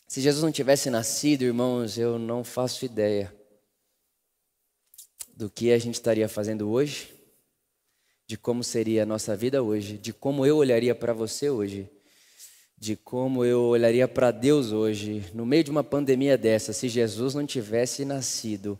Se 0.05 0.19
Jesus 0.19 0.43
não 0.43 0.51
tivesse 0.51 0.89
nascido, 0.89 1.43
irmãos, 1.43 1.97
eu 1.97 2.19
não 2.19 2.43
faço 2.43 2.83
ideia 2.83 3.33
do 5.33 5.49
que 5.49 5.71
a 5.71 5.77
gente 5.77 5.95
estaria 5.95 6.27
fazendo 6.27 6.69
hoje, 6.69 7.14
de 8.27 8.37
como 8.37 8.63
seria 8.63 9.03
a 9.03 9.05
nossa 9.05 9.35
vida 9.35 9.61
hoje, 9.61 9.97
de 9.97 10.11
como 10.11 10.45
eu 10.45 10.57
olharia 10.57 10.95
para 10.95 11.13
você 11.13 11.49
hoje, 11.49 11.89
de 12.77 12.95
como 12.95 13.45
eu 13.45 13.61
olharia 13.61 14.07
para 14.07 14.31
Deus 14.31 14.71
hoje, 14.71 15.23
no 15.33 15.45
meio 15.45 15.63
de 15.63 15.71
uma 15.71 15.83
pandemia 15.83 16.37
dessa, 16.37 16.73
se 16.73 16.89
Jesus 16.89 17.33
não 17.33 17.45
tivesse 17.45 18.03
nascido, 18.03 18.79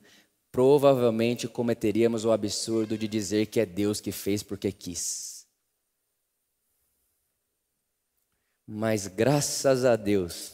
provavelmente 0.51 1.47
cometeríamos 1.47 2.25
o 2.25 2.31
absurdo 2.31 2.97
de 2.97 3.07
dizer 3.07 3.47
que 3.47 3.59
é 3.59 3.65
Deus 3.65 3.99
que 4.01 4.11
fez 4.11 4.41
porque 4.41 4.71
quis. 4.71 5.45
Mas 8.67 9.05
graças 9.05 9.85
a 9.85 9.95
Deus 9.95 10.53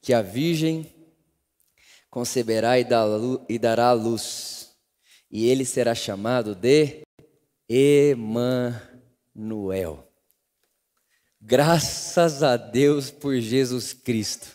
que 0.00 0.12
a 0.12 0.20
Virgem 0.20 0.94
conceberá 2.10 2.78
e 2.78 2.84
dará 3.58 3.88
a 3.88 3.92
luz, 3.92 4.53
e 5.34 5.48
ele 5.48 5.64
será 5.64 5.94
chamado 5.94 6.54
de 6.54 7.02
Emanuel. 7.68 8.78
Graças 11.40 12.42
a 12.42 12.56
Deus 12.56 13.10
por 13.10 13.36
Jesus 13.40 13.92
Cristo. 13.92 14.46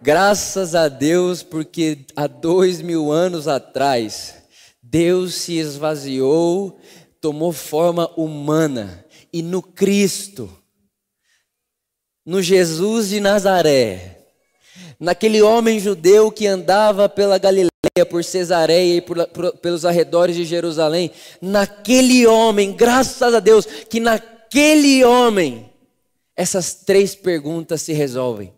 Graças 0.00 0.74
a 0.74 0.88
Deus 0.88 1.42
porque 1.42 2.04
há 2.14 2.26
dois 2.26 2.82
mil 2.82 3.10
anos 3.10 3.48
atrás 3.48 4.36
Deus 4.82 5.34
se 5.34 5.56
esvaziou 5.58 6.78
tomou 7.20 7.52
forma 7.52 8.10
humana 8.16 9.04
e 9.32 9.42
no 9.42 9.62
Cristo, 9.62 10.50
no 12.24 12.42
Jesus 12.42 13.10
de 13.10 13.20
Nazaré, 13.20 14.24
naquele 14.98 15.42
homem 15.42 15.78
judeu 15.78 16.32
que 16.32 16.46
andava 16.46 17.08
pela 17.08 17.38
Galileia, 17.38 17.69
por 18.08 18.24
Cesareia 18.24 18.96
e 18.96 19.00
por, 19.00 19.26
por, 19.28 19.52
pelos 19.56 19.84
arredores 19.84 20.36
de 20.36 20.44
Jerusalém, 20.44 21.10
naquele 21.40 22.26
homem, 22.26 22.72
graças 22.72 23.34
a 23.34 23.40
Deus, 23.40 23.66
que 23.66 24.00
naquele 24.00 25.04
homem 25.04 25.70
essas 26.36 26.74
três 26.74 27.14
perguntas 27.14 27.82
se 27.82 27.92
resolvem. 27.92 28.52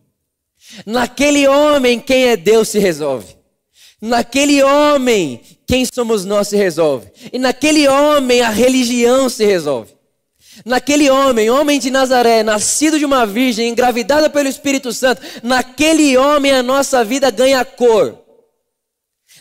Naquele 0.87 1.49
homem, 1.49 1.99
quem 1.99 2.25
é 2.29 2.37
Deus 2.37 2.69
se 2.69 2.79
resolve. 2.79 3.37
Naquele 4.01 4.63
homem, 4.63 5.41
quem 5.67 5.85
somos 5.85 6.25
nós 6.25 6.49
se 6.49 6.57
resolve. 6.57 7.09
E 7.33 7.39
naquele 7.39 7.89
homem 7.89 8.41
a 8.41 8.51
religião 8.51 9.29
se 9.29 9.45
resolve. 9.45 9.93
Naquele 10.65 11.09
homem, 11.09 11.51
homem 11.51 11.81
de 11.81 11.91
Nazaré, 11.91 12.43
nascido 12.43 12.99
de 12.99 13.05
uma 13.05 13.27
virgem, 13.27 13.71
engravidada 13.71 14.29
pelo 14.29 14.49
Espírito 14.49 14.93
Santo, 14.93 15.23
naquele 15.43 16.17
homem 16.17 16.53
a 16.53 16.63
nossa 16.63 17.05
vida 17.05 17.31
ganha 17.31 17.65
cor. 17.65 18.22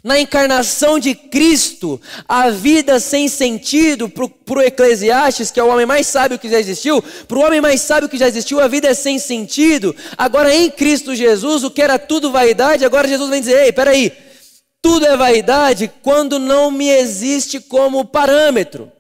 Na 0.03 0.19
encarnação 0.19 0.97
de 0.97 1.13
Cristo, 1.13 2.01
a 2.27 2.49
vida 2.49 2.99
sem 2.99 3.27
sentido 3.27 4.09
para 4.09 4.57
o 4.57 4.61
Eclesiastes, 4.61 5.51
que 5.51 5.59
é 5.59 5.63
o 5.63 5.67
homem 5.67 5.85
mais 5.85 6.07
sábio 6.07 6.39
que 6.39 6.49
já 6.49 6.59
existiu, 6.59 7.03
para 7.27 7.37
o 7.37 7.41
homem 7.41 7.61
mais 7.61 7.81
sábio 7.81 8.09
que 8.09 8.17
já 8.17 8.27
existiu, 8.27 8.59
a 8.59 8.67
vida 8.67 8.87
é 8.87 8.93
sem 8.95 9.19
sentido. 9.19 9.95
Agora 10.17 10.53
em 10.53 10.71
Cristo 10.71 11.13
Jesus, 11.13 11.63
o 11.63 11.69
que 11.69 11.83
era 11.83 11.99
tudo 11.99 12.31
vaidade, 12.31 12.83
agora 12.83 13.07
Jesus 13.07 13.29
vem 13.29 13.41
dizer: 13.41 13.65
ei, 13.65 13.71
peraí, 13.71 14.11
tudo 14.81 15.05
é 15.05 15.15
vaidade 15.15 15.91
quando 16.01 16.39
não 16.39 16.71
me 16.71 16.89
existe 16.89 17.59
como 17.59 18.03
parâmetro. 18.03 18.91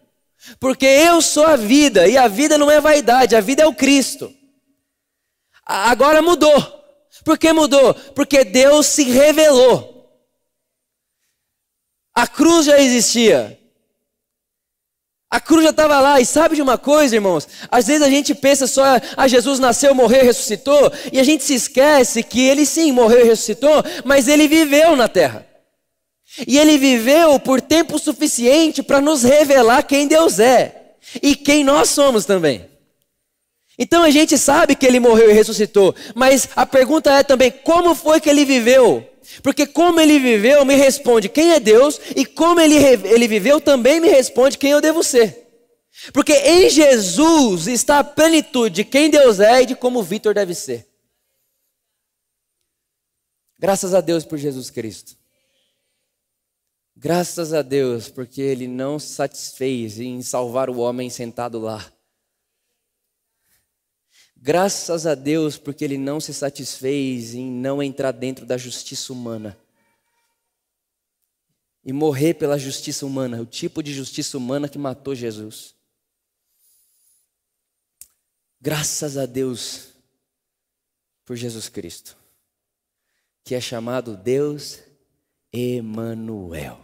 Porque 0.59 0.85
eu 0.85 1.21
sou 1.21 1.45
a 1.45 1.55
vida 1.55 2.07
e 2.07 2.17
a 2.17 2.27
vida 2.27 2.57
não 2.57 2.69
é 2.69 2.79
vaidade, 2.79 3.35
a 3.35 3.41
vida 3.41 3.63
é 3.63 3.65
o 3.65 3.73
Cristo. 3.73 4.31
Agora 5.65 6.21
mudou. 6.21 6.79
Por 7.23 7.37
que 7.37 7.51
mudou? 7.53 7.93
Porque 7.93 8.43
Deus 8.43 8.85
se 8.87 9.03
revelou. 9.03 10.00
A 12.13 12.27
cruz 12.27 12.65
já 12.65 12.79
existia. 12.79 13.57
A 15.29 15.39
cruz 15.39 15.63
já 15.63 15.69
estava 15.69 15.97
lá, 16.01 16.19
e 16.19 16.25
sabe 16.25 16.57
de 16.57 16.61
uma 16.61 16.77
coisa, 16.77 17.15
irmãos? 17.15 17.47
Às 17.71 17.87
vezes 17.87 18.01
a 18.01 18.09
gente 18.09 18.35
pensa 18.35 18.67
só, 18.67 18.83
ah, 19.15 19.27
Jesus 19.29 19.59
nasceu, 19.59 19.95
morreu, 19.95 20.25
ressuscitou, 20.25 20.91
e 21.09 21.21
a 21.21 21.23
gente 21.23 21.41
se 21.41 21.53
esquece 21.53 22.21
que 22.21 22.41
ele 22.41 22.65
sim 22.65 22.91
morreu 22.91 23.21
e 23.21 23.29
ressuscitou, 23.29 23.81
mas 24.03 24.27
ele 24.27 24.45
viveu 24.49 24.93
na 24.97 25.07
terra. 25.07 25.47
E 26.45 26.57
ele 26.57 26.77
viveu 26.77 27.39
por 27.39 27.61
tempo 27.61 27.97
suficiente 27.97 28.83
para 28.83 28.99
nos 28.99 29.23
revelar 29.23 29.83
quem 29.83 30.05
Deus 30.05 30.37
é 30.37 30.95
e 31.23 31.33
quem 31.33 31.63
nós 31.63 31.89
somos 31.89 32.25
também. 32.25 32.69
Então 33.79 34.03
a 34.03 34.09
gente 34.09 34.37
sabe 34.37 34.75
que 34.75 34.85
ele 34.85 34.99
morreu 34.99 35.29
e 35.29 35.33
ressuscitou, 35.33 35.95
mas 36.13 36.49
a 36.55 36.65
pergunta 36.65 37.09
é 37.11 37.23
também 37.23 37.51
como 37.51 37.95
foi 37.95 38.19
que 38.19 38.29
ele 38.29 38.43
viveu? 38.43 39.10
Porque 39.41 39.65
como 39.65 39.99
ele 39.99 40.19
viveu 40.19 40.65
me 40.65 40.75
responde 40.75 41.29
quem 41.29 41.51
é 41.51 41.59
Deus 41.59 41.99
e 42.15 42.25
como 42.25 42.59
ele, 42.59 42.75
ele 42.77 43.27
viveu 43.27 43.61
também 43.61 43.99
me 43.99 44.09
responde 44.09 44.57
quem 44.57 44.71
eu 44.71 44.81
devo 44.81 45.03
ser. 45.03 45.41
Porque 46.13 46.33
em 46.33 46.69
Jesus 46.69 47.67
está 47.67 47.99
a 47.99 48.03
plenitude 48.03 48.75
de 48.75 48.83
quem 48.83 49.09
Deus 49.09 49.39
é 49.39 49.61
e 49.61 49.65
de 49.65 49.75
como 49.75 50.01
Vitor 50.01 50.33
deve 50.33 50.55
ser. 50.55 50.87
Graças 53.59 53.93
a 53.93 54.01
Deus 54.01 54.25
por 54.25 54.37
Jesus 54.37 54.69
Cristo. 54.71 55.15
Graças 56.95 57.53
a 57.53 57.61
Deus, 57.61 58.09
porque 58.09 58.41
Ele 58.41 58.67
não 58.67 58.99
satisfez 58.99 59.99
em 59.99 60.21
salvar 60.21 60.69
o 60.69 60.79
homem 60.79 61.09
sentado 61.09 61.59
lá. 61.59 61.91
Graças 64.35 65.05
a 65.05 65.13
Deus, 65.15 65.57
porque 65.57 65.83
Ele 65.85 65.97
não 65.97 66.19
se 66.19 66.33
satisfez 66.33 67.33
em 67.33 67.49
não 67.49 67.81
entrar 67.81 68.11
dentro 68.11 68.45
da 68.45 68.57
justiça 68.57 69.13
humana 69.13 69.57
e 71.83 71.91
morrer 71.91 72.35
pela 72.35 72.57
justiça 72.57 73.05
humana, 73.05 73.41
o 73.41 73.45
tipo 73.45 73.81
de 73.81 73.93
justiça 73.93 74.37
humana 74.37 74.69
que 74.69 74.77
matou 74.77 75.15
Jesus. 75.15 75.75
Graças 78.59 79.17
a 79.17 79.25
Deus 79.25 79.89
por 81.25 81.35
Jesus 81.35 81.69
Cristo. 81.69 82.17
que 83.43 83.55
é 83.55 83.61
chamado 83.61 84.15
Deus 84.15 84.79
Emanuel. 85.51 86.79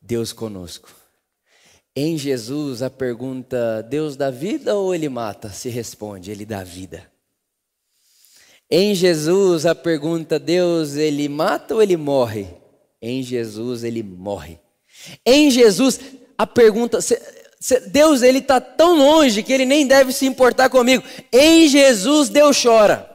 Deus 0.00 0.32
conosco. 0.32 0.94
Em 1.96 2.18
Jesus, 2.18 2.82
a 2.82 2.90
pergunta: 2.90 3.82
Deus 3.82 4.16
dá 4.16 4.30
vida 4.30 4.74
ou 4.74 4.94
ele 4.94 5.08
mata? 5.08 5.50
Se 5.50 5.68
responde: 5.68 6.30
Ele 6.30 6.44
dá 6.44 6.64
vida. 6.64 7.10
Em 8.68 8.94
Jesus, 8.94 9.64
a 9.64 9.74
pergunta: 9.74 10.38
Deus, 10.38 10.96
ele 10.96 11.28
mata 11.28 11.74
ou 11.74 11.82
ele 11.82 11.96
morre? 11.96 12.48
Em 13.00 13.22
Jesus, 13.22 13.84
ele 13.84 14.02
morre. 14.02 14.58
Em 15.24 15.50
Jesus, 15.50 16.00
a 16.36 16.46
pergunta: 16.46 16.98
Deus, 17.92 18.22
ele 18.22 18.38
está 18.38 18.60
tão 18.60 18.98
longe 18.98 19.44
que 19.44 19.52
ele 19.52 19.64
nem 19.64 19.86
deve 19.86 20.12
se 20.12 20.26
importar 20.26 20.68
comigo. 20.68 21.04
Em 21.32 21.68
Jesus, 21.68 22.28
Deus 22.28 22.60
chora. 22.60 23.08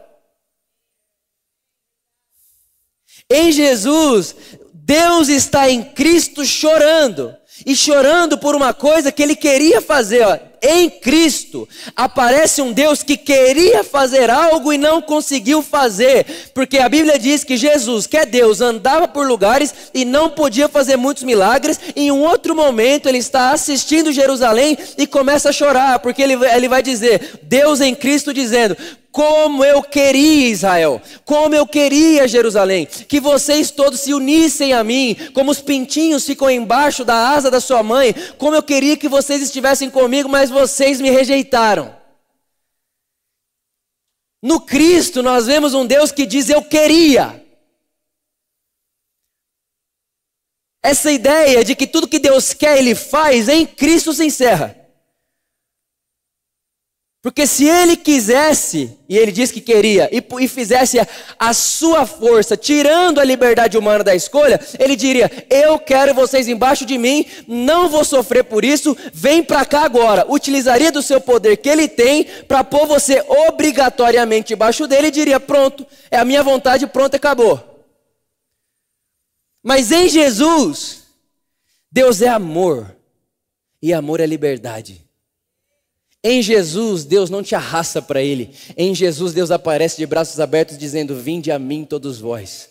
Em 3.29 3.51
Jesus, 3.51 4.35
Deus 4.73 5.27
está 5.27 5.69
em 5.69 5.83
Cristo 5.83 6.45
chorando 6.45 7.38
e 7.65 7.75
chorando 7.75 8.37
por 8.37 8.55
uma 8.55 8.73
coisa 8.73 9.11
que 9.11 9.21
ele 9.21 9.35
queria 9.35 9.81
fazer. 9.81 10.23
Ó. 10.25 10.37
Em 10.61 10.89
Cristo 10.89 11.67
aparece 11.95 12.61
um 12.61 12.73
Deus 12.73 13.01
que 13.01 13.15
queria 13.15 13.81
fazer 13.81 14.29
algo 14.29 14.73
e 14.73 14.77
não 14.77 15.01
conseguiu 15.01 15.61
fazer, 15.61 16.25
porque 16.53 16.79
a 16.79 16.89
Bíblia 16.89 17.17
diz 17.17 17.45
que 17.45 17.55
Jesus, 17.55 18.05
que 18.05 18.17
é 18.17 18.25
Deus, 18.25 18.59
andava 18.59 19.07
por 19.07 19.25
lugares 19.25 19.73
e 19.93 20.03
não 20.03 20.29
podia 20.29 20.67
fazer 20.67 20.97
muitos 20.97 21.23
milagres. 21.23 21.79
Em 21.95 22.11
um 22.11 22.21
outro 22.21 22.53
momento, 22.55 23.07
ele 23.07 23.19
está 23.19 23.51
assistindo 23.51 24.11
Jerusalém 24.11 24.77
e 24.97 25.07
começa 25.07 25.49
a 25.49 25.53
chorar, 25.53 25.99
porque 25.99 26.21
ele, 26.21 26.33
ele 26.33 26.67
vai 26.67 26.83
dizer: 26.83 27.39
Deus 27.43 27.79
em 27.79 27.95
Cristo 27.95 28.33
dizendo: 28.33 28.75
como 29.11 29.65
eu 29.65 29.81
queria 29.81 30.49
Israel, 30.49 31.01
como 31.25 31.55
eu 31.55 31.65
queria 31.65 32.27
Jerusalém, 32.27 32.85
que 32.85 33.19
vocês 33.19 33.71
todos 33.71 33.99
se 33.99 34.13
unissem 34.13 34.73
a 34.73 34.83
mim, 34.83 35.15
como 35.33 35.51
os 35.51 35.61
pintinhos 35.61 36.25
ficam 36.25 36.49
embaixo 36.49 37.03
da 37.03 37.29
asa 37.29 37.49
da 37.49 37.59
sua 37.59 37.81
mãe, 37.81 38.13
como 38.37 38.55
eu 38.55 38.63
queria 38.63 38.95
que 38.95 39.09
vocês 39.09 39.41
estivessem 39.41 39.89
comigo, 39.89 40.29
mas 40.29 40.49
vocês 40.49 41.01
me 41.01 41.09
rejeitaram. 41.09 41.97
No 44.41 44.61
Cristo 44.61 45.21
nós 45.21 45.47
vemos 45.47 45.73
um 45.73 45.85
Deus 45.85 46.11
que 46.11 46.25
diz 46.25 46.49
eu 46.49 46.61
queria. 46.61 47.43
Essa 50.81 51.11
ideia 51.11 51.63
de 51.63 51.75
que 51.75 51.85
tudo 51.85 52.07
que 52.07 52.19
Deus 52.19 52.53
quer, 52.53 52.77
Ele 52.77 52.95
faz, 52.95 53.49
em 53.49 53.65
Cristo 53.65 54.13
se 54.13 54.25
encerra. 54.25 54.78
Porque 57.21 57.45
se 57.45 57.67
ele 57.67 57.97
quisesse, 57.97 58.97
e 59.09 59.17
ele 59.17 59.33
disse 59.33 59.51
que 59.51 59.59
queria, 59.59 60.09
e, 60.09 60.23
e, 60.41 60.47
fizesse 60.47 60.97
a 61.37 61.53
sua 61.53 62.05
força, 62.05 62.55
tirando 62.55 63.19
a 63.19 63.25
liberdade 63.25 63.77
humana 63.77 64.05
da 64.05 64.15
escolha, 64.15 64.57
ele 64.79 64.95
diria: 64.95 65.29
Eu 65.49 65.77
quero 65.77 66.13
vocês 66.13 66.47
embaixo 66.47 66.85
de 66.85 66.97
mim, 66.97 67.25
não 67.45 67.89
vou 67.89 68.05
sofrer 68.05 68.45
por 68.45 68.63
isso, 68.63 68.95
vem 69.13 69.43
para 69.43 69.65
cá 69.65 69.81
agora. 69.81 70.25
Utilizaria 70.31 70.93
do 70.93 71.01
seu 71.01 71.19
poder 71.19 71.57
que 71.57 71.67
ele 71.67 71.89
tem 71.89 72.23
para 72.47 72.63
pôr 72.63 72.87
você 72.87 73.21
obrigatoriamente 73.49 74.53
embaixo 74.53 74.87
dele 74.87 75.07
e 75.07 75.11
diria: 75.11 75.41
Pronto, 75.41 75.85
é 76.09 76.17
a 76.17 76.23
minha 76.23 76.41
vontade, 76.41 76.87
pronto, 76.87 77.15
acabou. 77.15 77.85
Mas 79.61 79.91
em 79.91 80.07
Jesus, 80.07 81.03
Deus 81.91 82.21
é 82.21 82.29
amor, 82.29 82.95
e 83.81 83.91
amor 83.91 84.21
é 84.21 84.25
liberdade. 84.25 85.08
Em 86.21 86.41
Jesus, 86.41 87.05
Deus 87.05 87.29
não 87.29 87.41
te 87.41 87.55
arrasta 87.55 88.01
para 88.01 88.21
Ele. 88.21 88.53
Em 88.75 88.93
Jesus, 88.93 89.33
Deus 89.33 89.51
aparece 89.51 89.95
de 89.95 90.05
braços 90.05 90.39
abertos, 90.39 90.77
dizendo: 90.77 91.15
Vinde 91.15 91.49
a 91.49 91.57
mim, 91.57 91.85
todos 91.85 92.19
vós. 92.19 92.69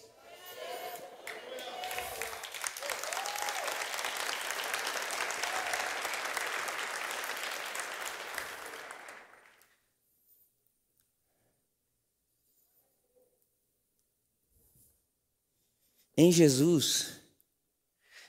Em 16.21 16.33
Jesus, 16.33 17.13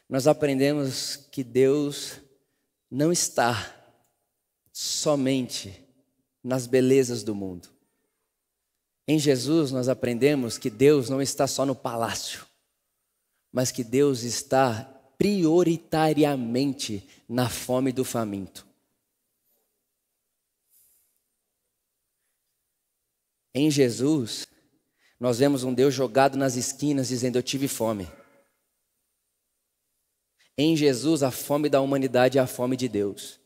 nós 0.08 0.28
aprendemos 0.28 1.18
que 1.32 1.44
Deus 1.44 2.22
não 2.90 3.12
está 3.12 3.79
somente 4.82 5.86
nas 6.42 6.66
belezas 6.66 7.22
do 7.22 7.36
mundo. 7.36 7.68
Em 9.06 9.20
Jesus 9.20 9.74
nós 9.74 9.90
aprendemos 9.90 10.58
que 10.58 10.70
Deus 10.70 11.10
não 11.10 11.22
está 11.22 11.46
só 11.48 11.66
no 11.66 11.76
palácio, 11.76 12.46
mas 13.52 13.74
que 13.74 13.84
Deus 13.84 14.24
está 14.24 14.86
prioritariamente 15.18 17.06
na 17.28 17.50
fome 17.50 17.92
do 17.92 18.06
faminto. 18.06 18.66
Em 23.54 23.70
Jesus, 23.70 24.48
nós 25.20 25.40
vemos 25.40 25.66
um 25.66 25.74
Deus 25.74 25.94
jogado 25.94 26.38
nas 26.38 26.56
esquinas 26.56 27.10
dizendo: 27.10 27.38
Eu 27.38 27.44
tive 27.44 27.68
fome. 27.68 28.08
Em 30.58 30.74
Jesus, 30.78 31.22
a 31.22 31.32
fome 31.32 31.68
da 31.68 31.82
humanidade 31.82 32.38
é 32.38 32.42
a 32.42 32.48
fome 32.48 32.78
de 32.78 32.88
Deus. 32.88 33.40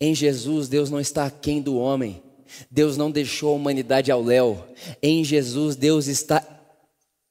Em 0.00 0.14
Jesus, 0.14 0.68
Deus 0.68 0.90
não 0.90 1.00
está 1.00 1.26
aquém 1.26 1.60
do 1.60 1.76
homem. 1.76 2.22
Deus 2.70 2.96
não 2.96 3.10
deixou 3.10 3.50
a 3.50 3.56
humanidade 3.56 4.10
ao 4.10 4.22
léu. 4.22 4.64
Em 5.02 5.24
Jesus, 5.24 5.76
Deus 5.76 6.06
está 6.06 6.44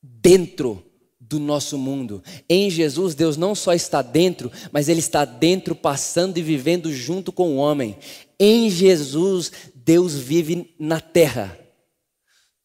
dentro 0.02 0.84
do 1.20 1.40
nosso 1.40 1.78
mundo. 1.78 2.24
Em 2.50 2.70
Jesus, 2.70 3.16
Deus 3.16 3.38
não 3.38 3.56
só 3.56 3.74
está 3.74 4.02
dentro, 4.02 4.52
mas 4.72 4.90
Ele 4.90 5.00
está 5.00 5.24
dentro, 5.24 5.74
passando 5.74 6.38
e 6.38 6.42
vivendo 6.42 6.92
junto 6.92 7.32
com 7.32 7.52
o 7.52 7.58
homem. 7.58 7.98
Em 8.40 8.70
Jesus, 8.70 9.52
Deus 9.74 10.16
vive 10.16 10.74
na 10.78 11.00
terra, 11.00 11.58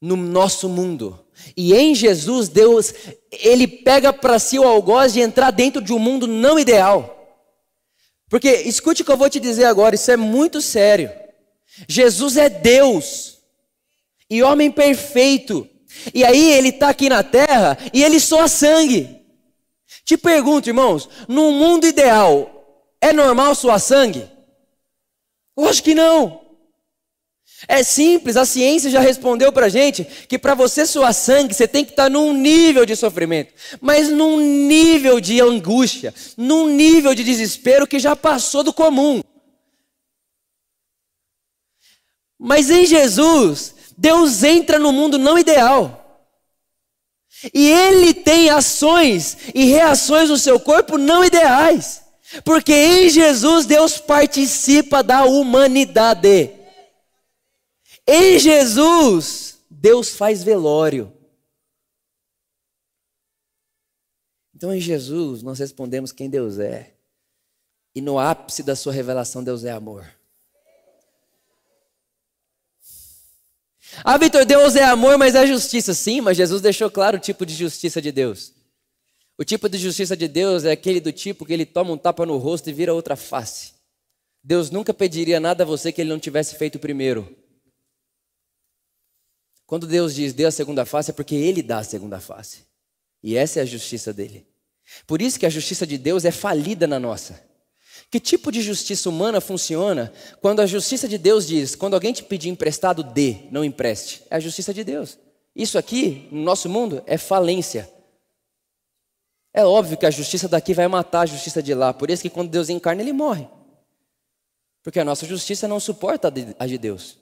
no 0.00 0.16
nosso 0.16 0.68
mundo. 0.68 1.18
E 1.56 1.74
em 1.74 1.94
Jesus, 1.94 2.48
Deus, 2.48 2.92
Ele 3.30 3.68
pega 3.68 4.12
para 4.12 4.38
si 4.38 4.58
o 4.58 4.66
algoz 4.66 5.12
de 5.12 5.20
entrar 5.20 5.50
dentro 5.50 5.82
de 5.82 5.92
um 5.92 5.98
mundo 5.98 6.26
não 6.26 6.58
ideal. 6.58 7.15
Porque 8.28 8.50
escute 8.50 9.02
o 9.02 9.04
que 9.04 9.12
eu 9.12 9.16
vou 9.16 9.30
te 9.30 9.38
dizer 9.38 9.64
agora, 9.64 9.94
isso 9.94 10.10
é 10.10 10.16
muito 10.16 10.60
sério. 10.60 11.10
Jesus 11.88 12.36
é 12.36 12.48
Deus 12.48 13.38
e 14.28 14.42
homem 14.42 14.70
perfeito. 14.70 15.68
E 16.12 16.24
aí 16.24 16.52
ele 16.52 16.68
está 16.68 16.88
aqui 16.88 17.08
na 17.08 17.22
terra 17.22 17.78
e 17.92 18.02
ele 18.02 18.20
soa 18.20 18.48
sangue. 18.48 19.24
Te 20.04 20.16
pergunto, 20.16 20.68
irmãos, 20.68 21.08
num 21.28 21.52
mundo 21.52 21.86
ideal, 21.86 22.56
é 23.00 23.12
normal 23.12 23.54
soar 23.54 23.80
sangue? 23.80 24.28
Eu 25.56 25.68
acho 25.68 25.82
que 25.82 25.94
não. 25.94 26.45
É 27.66 27.82
simples, 27.82 28.36
a 28.36 28.44
ciência 28.44 28.90
já 28.90 29.00
respondeu 29.00 29.50
para 29.50 29.68
gente 29.68 30.04
que 30.04 30.38
para 30.38 30.54
você 30.54 30.84
suar 30.84 31.14
sangue, 31.14 31.54
você 31.54 31.66
tem 31.66 31.84
que 31.84 31.92
estar 31.92 32.04
tá 32.04 32.10
num 32.10 32.32
nível 32.32 32.84
de 32.84 32.94
sofrimento, 32.94 33.54
mas 33.80 34.10
num 34.10 34.38
nível 34.38 35.20
de 35.20 35.40
angústia, 35.40 36.14
num 36.36 36.68
nível 36.68 37.14
de 37.14 37.24
desespero 37.24 37.86
que 37.86 37.98
já 37.98 38.14
passou 38.14 38.62
do 38.62 38.74
comum. 38.74 39.22
Mas 42.38 42.70
em 42.70 42.84
Jesus, 42.84 43.74
Deus 43.96 44.42
entra 44.42 44.78
no 44.78 44.92
mundo 44.92 45.18
não 45.18 45.38
ideal. 45.38 46.02
E 47.54 47.68
Ele 47.70 48.12
tem 48.12 48.50
ações 48.50 49.36
e 49.54 49.64
reações 49.64 50.28
no 50.28 50.36
seu 50.36 50.60
corpo 50.60 50.98
não 50.98 51.24
ideais. 51.24 52.02
Porque 52.44 52.72
em 52.72 53.08
Jesus 53.08 53.64
Deus 53.66 53.98
participa 53.98 55.02
da 55.02 55.24
humanidade. 55.24 56.50
Em 58.06 58.38
Jesus, 58.38 59.58
Deus 59.68 60.14
faz 60.14 60.42
velório. 60.42 61.12
Então, 64.54 64.72
em 64.72 64.80
Jesus, 64.80 65.42
nós 65.42 65.58
respondemos 65.58 66.12
quem 66.12 66.30
Deus 66.30 66.58
é. 66.58 66.94
E 67.94 68.00
no 68.00 68.18
ápice 68.18 68.62
da 68.62 68.76
sua 68.76 68.92
revelação, 68.92 69.42
Deus 69.42 69.64
é 69.64 69.70
amor. 69.70 70.06
Ah, 74.04 74.16
Vitor, 74.18 74.44
Deus 74.44 74.76
é 74.76 74.84
amor, 74.84 75.18
mas 75.18 75.34
é 75.34 75.46
justiça. 75.46 75.94
Sim, 75.94 76.20
mas 76.20 76.36
Jesus 76.36 76.62
deixou 76.62 76.90
claro 76.90 77.16
o 77.16 77.20
tipo 77.20 77.44
de 77.44 77.54
justiça 77.54 78.00
de 78.00 78.12
Deus. 78.12 78.52
O 79.38 79.44
tipo 79.44 79.68
de 79.68 79.78
justiça 79.78 80.16
de 80.16 80.28
Deus 80.28 80.64
é 80.64 80.72
aquele 80.72 81.00
do 81.00 81.12
tipo 81.12 81.44
que 81.44 81.52
ele 81.52 81.66
toma 81.66 81.92
um 81.92 81.98
tapa 81.98 82.24
no 82.24 82.38
rosto 82.38 82.70
e 82.70 82.72
vira 82.72 82.94
outra 82.94 83.16
face. 83.16 83.74
Deus 84.42 84.70
nunca 84.70 84.94
pediria 84.94 85.40
nada 85.40 85.64
a 85.64 85.66
você 85.66 85.92
que 85.92 86.00
ele 86.00 86.10
não 86.10 86.18
tivesse 86.18 86.54
feito 86.54 86.78
primeiro. 86.78 87.36
Quando 89.66 89.86
Deus 89.86 90.14
diz 90.14 90.32
dê 90.32 90.44
a 90.44 90.50
segunda 90.50 90.84
face, 90.84 91.10
é 91.10 91.14
porque 91.14 91.34
Ele 91.34 91.62
dá 91.62 91.78
a 91.78 91.84
segunda 91.84 92.20
face. 92.20 92.60
E 93.22 93.36
essa 93.36 93.58
é 93.58 93.62
a 93.62 93.66
justiça 93.66 94.12
dele. 94.12 94.46
Por 95.06 95.20
isso 95.20 95.38
que 95.38 95.46
a 95.46 95.50
justiça 95.50 95.86
de 95.86 95.98
Deus 95.98 96.24
é 96.24 96.30
falida 96.30 96.86
na 96.86 97.00
nossa. 97.00 97.44
Que 98.10 98.20
tipo 98.20 98.52
de 98.52 98.62
justiça 98.62 99.08
humana 99.08 99.40
funciona 99.40 100.12
quando 100.40 100.60
a 100.60 100.66
justiça 100.66 101.08
de 101.08 101.18
Deus 101.18 101.46
diz: 101.46 101.74
quando 101.74 101.94
alguém 101.94 102.12
te 102.12 102.22
pedir 102.22 102.48
emprestado, 102.48 103.02
dê, 103.02 103.38
não 103.50 103.64
empreste? 103.64 104.22
É 104.30 104.36
a 104.36 104.40
justiça 104.40 104.72
de 104.72 104.84
Deus. 104.84 105.18
Isso 105.54 105.76
aqui, 105.78 106.28
no 106.30 106.42
nosso 106.42 106.68
mundo, 106.68 107.02
é 107.06 107.18
falência. 107.18 107.90
É 109.52 109.64
óbvio 109.64 109.96
que 109.96 110.06
a 110.06 110.10
justiça 110.10 110.46
daqui 110.46 110.74
vai 110.74 110.86
matar 110.86 111.22
a 111.22 111.26
justiça 111.26 111.62
de 111.62 111.74
lá. 111.74 111.92
Por 111.92 112.10
isso 112.10 112.22
que 112.22 112.30
quando 112.30 112.50
Deus 112.50 112.68
encarna, 112.68 113.00
ele 113.00 113.12
morre. 113.12 113.48
Porque 114.82 115.00
a 115.00 115.04
nossa 115.04 115.26
justiça 115.26 115.66
não 115.66 115.80
suporta 115.80 116.32
a 116.58 116.66
de 116.66 116.78
Deus. 116.78 117.18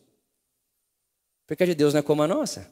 Porque 1.47 1.63
a 1.63 1.67
de 1.67 1.75
Deus 1.75 1.93
não 1.93 2.01
é 2.01 2.03
como 2.03 2.23
a 2.23 2.29
nossa. 2.29 2.71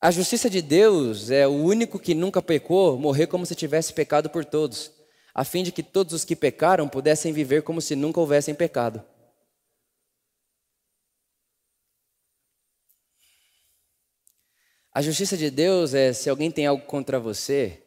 A 0.00 0.10
justiça 0.10 0.48
de 0.48 0.62
Deus 0.62 1.30
é 1.30 1.46
o 1.46 1.52
único 1.52 1.98
que 1.98 2.14
nunca 2.14 2.42
pecou 2.42 2.98
morrer 2.98 3.26
como 3.26 3.46
se 3.46 3.54
tivesse 3.54 3.92
pecado 3.92 4.30
por 4.30 4.44
todos, 4.44 4.92
a 5.34 5.44
fim 5.44 5.62
de 5.62 5.72
que 5.72 5.82
todos 5.82 6.12
os 6.12 6.24
que 6.24 6.36
pecaram 6.36 6.88
pudessem 6.88 7.32
viver 7.32 7.62
como 7.62 7.80
se 7.80 7.96
nunca 7.96 8.20
houvessem 8.20 8.54
pecado. 8.54 9.04
A 14.92 15.02
justiça 15.02 15.36
de 15.36 15.50
Deus 15.50 15.92
é 15.92 16.12
se 16.12 16.30
alguém 16.30 16.50
tem 16.50 16.66
algo 16.66 16.86
contra 16.86 17.20
você 17.20 17.82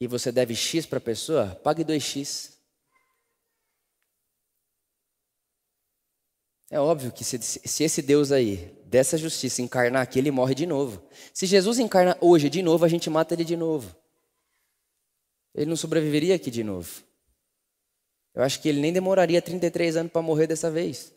e 0.00 0.06
você 0.06 0.32
deve 0.32 0.54
X 0.54 0.86
para 0.86 0.98
a 0.98 1.02
pessoa, 1.02 1.54
pague 1.62 1.84
2X. 1.84 2.61
É 6.72 6.80
óbvio 6.80 7.12
que 7.12 7.22
se, 7.22 7.38
se, 7.38 7.84
esse 7.84 8.00
Deus 8.00 8.32
aí, 8.32 8.74
dessa 8.86 9.18
justiça, 9.18 9.60
encarnar 9.60 10.00
aqui, 10.00 10.18
ele 10.18 10.30
morre 10.30 10.54
de 10.54 10.64
novo. 10.64 11.06
Se 11.34 11.44
Jesus 11.44 11.78
encarna 11.78 12.16
hoje 12.18 12.48
de 12.48 12.62
novo, 12.62 12.82
a 12.82 12.88
gente 12.88 13.10
mata 13.10 13.34
ele 13.34 13.44
de 13.44 13.58
novo. 13.58 13.94
Ele 15.54 15.66
não 15.66 15.76
sobreviveria 15.76 16.34
aqui 16.34 16.50
de 16.50 16.64
novo. 16.64 17.04
Eu 18.34 18.42
acho 18.42 18.58
que 18.58 18.70
ele 18.70 18.80
nem 18.80 18.90
demoraria 18.90 19.42
33 19.42 19.98
anos 19.98 20.12
para 20.12 20.22
morrer 20.22 20.46
dessa 20.46 20.70
vez. 20.70 21.12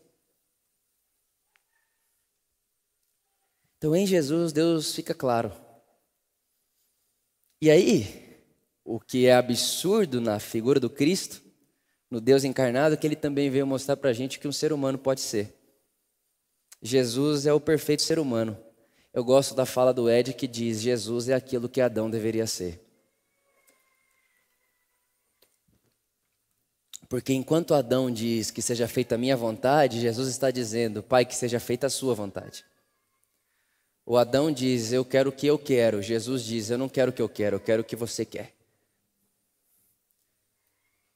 Então, 3.78 3.96
em 3.96 4.06
Jesus, 4.06 4.52
Deus 4.52 4.94
fica 4.94 5.14
claro. 5.14 5.50
E 7.62 7.70
aí, 7.70 8.44
o 8.84 9.00
que 9.00 9.24
é 9.24 9.32
absurdo 9.32 10.20
na 10.20 10.38
figura 10.38 10.78
do 10.78 10.90
Cristo, 10.90 11.45
no 12.16 12.20
Deus 12.22 12.44
encarnado, 12.44 12.96
que 12.96 13.06
ele 13.06 13.14
também 13.14 13.50
veio 13.50 13.66
mostrar 13.66 13.94
para 13.94 14.08
a 14.08 14.12
gente 14.14 14.38
que 14.38 14.48
um 14.48 14.52
ser 14.52 14.72
humano 14.72 14.96
pode 14.96 15.20
ser. 15.20 15.54
Jesus 16.80 17.44
é 17.44 17.52
o 17.52 17.60
perfeito 17.60 18.00
ser 18.00 18.18
humano. 18.18 18.56
Eu 19.12 19.22
gosto 19.22 19.54
da 19.54 19.66
fala 19.66 19.92
do 19.92 20.08
Ed 20.08 20.32
que 20.32 20.46
diz: 20.46 20.80
Jesus 20.80 21.28
é 21.28 21.34
aquilo 21.34 21.68
que 21.68 21.78
Adão 21.78 22.08
deveria 22.08 22.46
ser. 22.46 22.80
Porque 27.06 27.34
enquanto 27.34 27.74
Adão 27.74 28.10
diz 28.10 28.50
que 28.50 28.62
seja 28.62 28.88
feita 28.88 29.16
a 29.16 29.18
minha 29.18 29.36
vontade, 29.36 30.00
Jesus 30.00 30.30
está 30.30 30.50
dizendo, 30.50 31.02
Pai, 31.02 31.26
que 31.26 31.36
seja 31.36 31.60
feita 31.60 31.86
a 31.86 31.90
sua 31.90 32.14
vontade. 32.14 32.64
O 34.06 34.16
Adão 34.16 34.50
diz: 34.50 34.90
Eu 34.90 35.04
quero 35.04 35.28
o 35.28 35.32
que 35.32 35.46
eu 35.46 35.58
quero. 35.58 36.00
Jesus 36.00 36.42
diz: 36.42 36.70
Eu 36.70 36.78
não 36.78 36.88
quero 36.88 37.10
o 37.10 37.14
que 37.14 37.20
eu 37.20 37.28
quero, 37.28 37.56
eu 37.56 37.60
quero 37.60 37.82
o 37.82 37.84
que 37.84 37.94
você 37.94 38.24
quer. 38.24 38.55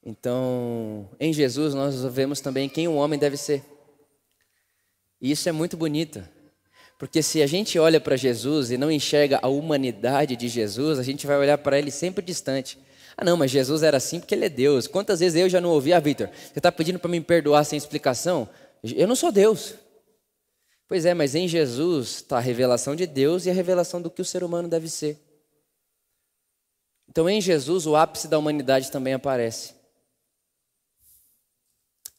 Então, 0.03 1.09
em 1.19 1.31
Jesus, 1.31 1.73
nós 1.73 2.03
vemos 2.05 2.41
também 2.41 2.67
quem 2.67 2.87
o 2.87 2.95
homem 2.95 3.19
deve 3.19 3.37
ser. 3.37 3.63
E 5.21 5.31
isso 5.31 5.47
é 5.47 5.51
muito 5.51 5.77
bonito. 5.77 6.23
Porque 6.97 7.21
se 7.21 7.41
a 7.41 7.47
gente 7.47 7.77
olha 7.79 7.99
para 7.99 8.15
Jesus 8.15 8.71
e 8.71 8.77
não 8.77 8.91
enxerga 8.91 9.39
a 9.41 9.47
humanidade 9.47 10.35
de 10.35 10.47
Jesus, 10.47 10.99
a 10.99 11.03
gente 11.03 11.25
vai 11.25 11.37
olhar 11.37 11.57
para 11.57 11.77
ele 11.77 11.91
sempre 11.91 12.23
distante. 12.23 12.77
Ah, 13.17 13.25
não, 13.25 13.37
mas 13.37 13.51
Jesus 13.51 13.83
era 13.83 13.97
assim 13.97 14.19
porque 14.19 14.33
ele 14.33 14.45
é 14.45 14.49
Deus. 14.49 14.87
Quantas 14.87 15.19
vezes 15.19 15.39
eu 15.39 15.49
já 15.49 15.61
não 15.61 15.69
ouvi, 15.69 15.93
ah, 15.93 15.99
Victor, 15.99 16.29
você 16.29 16.59
está 16.59 16.71
pedindo 16.71 16.99
para 16.99 17.09
me 17.09 17.21
perdoar 17.21 17.63
sem 17.63 17.77
explicação? 17.77 18.49
Eu 18.83 19.07
não 19.07 19.15
sou 19.15 19.31
Deus. 19.31 19.75
Pois 20.87 21.05
é, 21.05 21.13
mas 21.13 21.35
em 21.35 21.47
Jesus 21.47 22.15
está 22.15 22.37
a 22.37 22.41
revelação 22.41 22.95
de 22.95 23.05
Deus 23.07 23.45
e 23.45 23.49
a 23.49 23.53
revelação 23.53 24.01
do 24.01 24.09
que 24.09 24.21
o 24.21 24.25
ser 24.25 24.43
humano 24.43 24.67
deve 24.67 24.89
ser. 24.89 25.19
Então, 27.09 27.29
em 27.29 27.41
Jesus, 27.41 27.85
o 27.85 27.95
ápice 27.95 28.27
da 28.27 28.37
humanidade 28.37 28.91
também 28.91 29.13
aparece. 29.13 29.80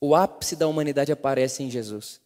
O 0.03 0.15
ápice 0.15 0.57
da 0.57 0.67
humanidade 0.67 1.13
aparece 1.13 1.63
em 1.63 1.71
Jesus. 1.71 2.21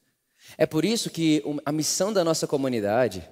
É 0.57 0.65
por 0.65 0.85
isso 0.85 1.11
que 1.11 1.43
a 1.65 1.71
missão 1.71 2.12
da 2.12 2.25
nossa 2.25 2.47
comunidade, 2.47 3.29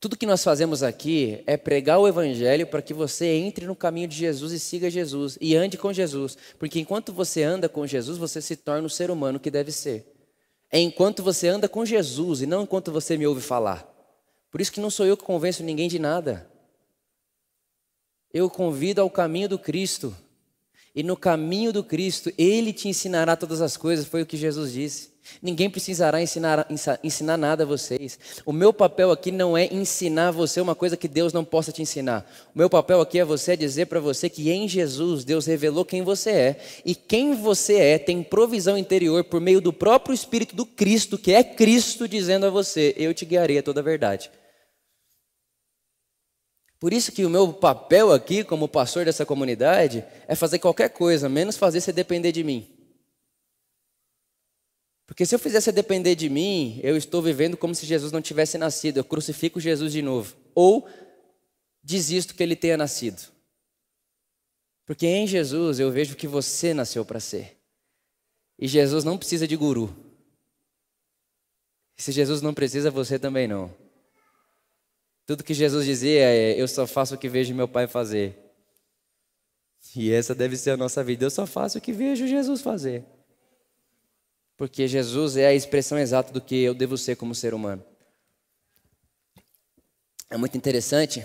tudo 0.00 0.16
que 0.16 0.26
nós 0.26 0.42
fazemos 0.42 0.82
aqui 0.82 1.42
é 1.46 1.56
pregar 1.56 1.98
o 1.98 2.08
Evangelho 2.08 2.66
para 2.66 2.80
que 2.80 2.94
você 2.94 3.26
entre 3.26 3.66
no 3.66 3.76
caminho 3.76 4.08
de 4.08 4.16
Jesus 4.16 4.52
e 4.52 4.58
siga 4.58 4.90
Jesus 4.90 5.36
e 5.40 5.54
ande 5.54 5.76
com 5.76 5.92
Jesus. 5.92 6.36
Porque 6.58 6.80
enquanto 6.80 7.12
você 7.12 7.42
anda 7.42 7.68
com 7.68 7.86
Jesus, 7.86 8.16
você 8.16 8.40
se 8.40 8.56
torna 8.56 8.86
o 8.86 8.90
ser 8.90 9.10
humano 9.10 9.38
que 9.38 9.50
deve 9.50 9.70
ser 9.70 10.14
é 10.74 10.80
enquanto 10.80 11.22
você 11.22 11.46
anda 11.46 11.68
com 11.68 11.86
Jesus 11.86 12.42
e 12.42 12.46
não 12.46 12.64
enquanto 12.64 12.90
você 12.90 13.16
me 13.16 13.24
ouve 13.24 13.40
falar. 13.40 13.88
Por 14.50 14.60
isso 14.60 14.72
que 14.72 14.80
não 14.80 14.90
sou 14.90 15.06
eu 15.06 15.16
que 15.16 15.22
convenço 15.22 15.62
ninguém 15.62 15.88
de 15.88 16.00
nada. 16.00 16.50
Eu 18.32 18.50
convido 18.50 19.00
ao 19.00 19.08
caminho 19.08 19.48
do 19.48 19.56
Cristo. 19.56 20.12
E 20.94 21.02
no 21.02 21.16
caminho 21.16 21.72
do 21.72 21.82
Cristo, 21.82 22.32
Ele 22.38 22.72
te 22.72 22.88
ensinará 22.88 23.34
todas 23.36 23.60
as 23.60 23.76
coisas, 23.76 24.06
foi 24.06 24.22
o 24.22 24.26
que 24.26 24.36
Jesus 24.36 24.72
disse. 24.72 25.14
Ninguém 25.42 25.70
precisará 25.70 26.20
ensinar, 26.22 26.66
ensinar 27.02 27.36
nada 27.36 27.62
a 27.62 27.66
vocês. 27.66 28.18
O 28.44 28.52
meu 28.52 28.72
papel 28.72 29.10
aqui 29.10 29.32
não 29.32 29.56
é 29.56 29.66
ensinar 29.72 30.30
você 30.30 30.60
uma 30.60 30.74
coisa 30.74 30.96
que 30.96 31.08
Deus 31.08 31.32
não 31.32 31.44
possa 31.44 31.72
te 31.72 31.82
ensinar. 31.82 32.30
O 32.54 32.58
meu 32.58 32.68
papel 32.68 33.00
aqui 33.00 33.18
é 33.18 33.24
você 33.24 33.56
dizer 33.56 33.86
para 33.86 34.00
você 34.00 34.28
que 34.28 34.50
em 34.50 34.68
Jesus 34.68 35.24
Deus 35.24 35.46
revelou 35.46 35.84
quem 35.84 36.02
você 36.02 36.30
é. 36.30 36.60
E 36.84 36.94
quem 36.94 37.34
você 37.34 37.74
é 37.76 37.98
tem 37.98 38.22
provisão 38.22 38.76
interior 38.76 39.24
por 39.24 39.40
meio 39.40 39.60
do 39.60 39.72
próprio 39.72 40.14
Espírito 40.14 40.54
do 40.54 40.66
Cristo, 40.66 41.18
que 41.18 41.32
é 41.32 41.42
Cristo, 41.42 42.06
dizendo 42.06 42.46
a 42.46 42.50
você: 42.50 42.94
Eu 42.96 43.14
te 43.14 43.24
guiarei 43.24 43.58
a 43.58 43.62
toda 43.62 43.80
a 43.80 43.84
verdade. 43.84 44.30
Por 46.84 46.92
isso 46.92 47.12
que 47.12 47.24
o 47.24 47.30
meu 47.30 47.50
papel 47.50 48.12
aqui, 48.12 48.44
como 48.44 48.68
pastor 48.68 49.06
dessa 49.06 49.24
comunidade, 49.24 50.04
é 50.28 50.34
fazer 50.34 50.58
qualquer 50.58 50.90
coisa, 50.90 51.30
menos 51.30 51.56
fazer 51.56 51.80
você 51.80 51.90
depender 51.94 52.30
de 52.30 52.44
mim. 52.44 52.68
Porque 55.06 55.24
se 55.24 55.34
eu 55.34 55.38
fizesse 55.38 55.72
depender 55.72 56.14
de 56.14 56.28
mim, 56.28 56.78
eu 56.82 56.94
estou 56.94 57.22
vivendo 57.22 57.56
como 57.56 57.74
se 57.74 57.86
Jesus 57.86 58.12
não 58.12 58.20
tivesse 58.20 58.58
nascido. 58.58 58.98
Eu 58.98 59.04
crucifico 59.04 59.58
Jesus 59.58 59.94
de 59.94 60.02
novo. 60.02 60.36
Ou 60.54 60.86
desisto 61.82 62.34
que 62.34 62.42
ele 62.42 62.54
tenha 62.54 62.76
nascido. 62.76 63.32
Porque 64.84 65.06
em 65.06 65.26
Jesus 65.26 65.80
eu 65.80 65.90
vejo 65.90 66.14
que 66.14 66.28
você 66.28 66.74
nasceu 66.74 67.02
para 67.02 67.18
ser. 67.18 67.56
E 68.58 68.68
Jesus 68.68 69.04
não 69.04 69.16
precisa 69.16 69.48
de 69.48 69.56
guru. 69.56 69.88
Se 71.96 72.12
Jesus 72.12 72.42
não 72.42 72.52
precisa, 72.52 72.90
você 72.90 73.18
também 73.18 73.48
não. 73.48 73.83
Tudo 75.26 75.44
que 75.44 75.54
Jesus 75.54 75.86
dizia 75.86 76.20
é: 76.20 76.60
Eu 76.60 76.68
só 76.68 76.86
faço 76.86 77.14
o 77.14 77.18
que 77.18 77.28
vejo 77.28 77.54
meu 77.54 77.68
Pai 77.68 77.86
fazer. 77.86 78.38
E 79.96 80.10
essa 80.12 80.34
deve 80.34 80.56
ser 80.56 80.70
a 80.70 80.76
nossa 80.76 81.04
vida. 81.04 81.24
Eu 81.24 81.30
só 81.30 81.46
faço 81.46 81.78
o 81.78 81.80
que 81.80 81.92
vejo 81.92 82.26
Jesus 82.26 82.60
fazer. 82.60 83.04
Porque 84.56 84.86
Jesus 84.86 85.36
é 85.36 85.46
a 85.46 85.54
expressão 85.54 85.98
exata 85.98 86.32
do 86.32 86.40
que 86.40 86.56
eu 86.56 86.74
devo 86.74 86.96
ser 86.96 87.16
como 87.16 87.34
ser 87.34 87.54
humano. 87.54 87.84
É 90.30 90.36
muito 90.36 90.56
interessante, 90.56 91.24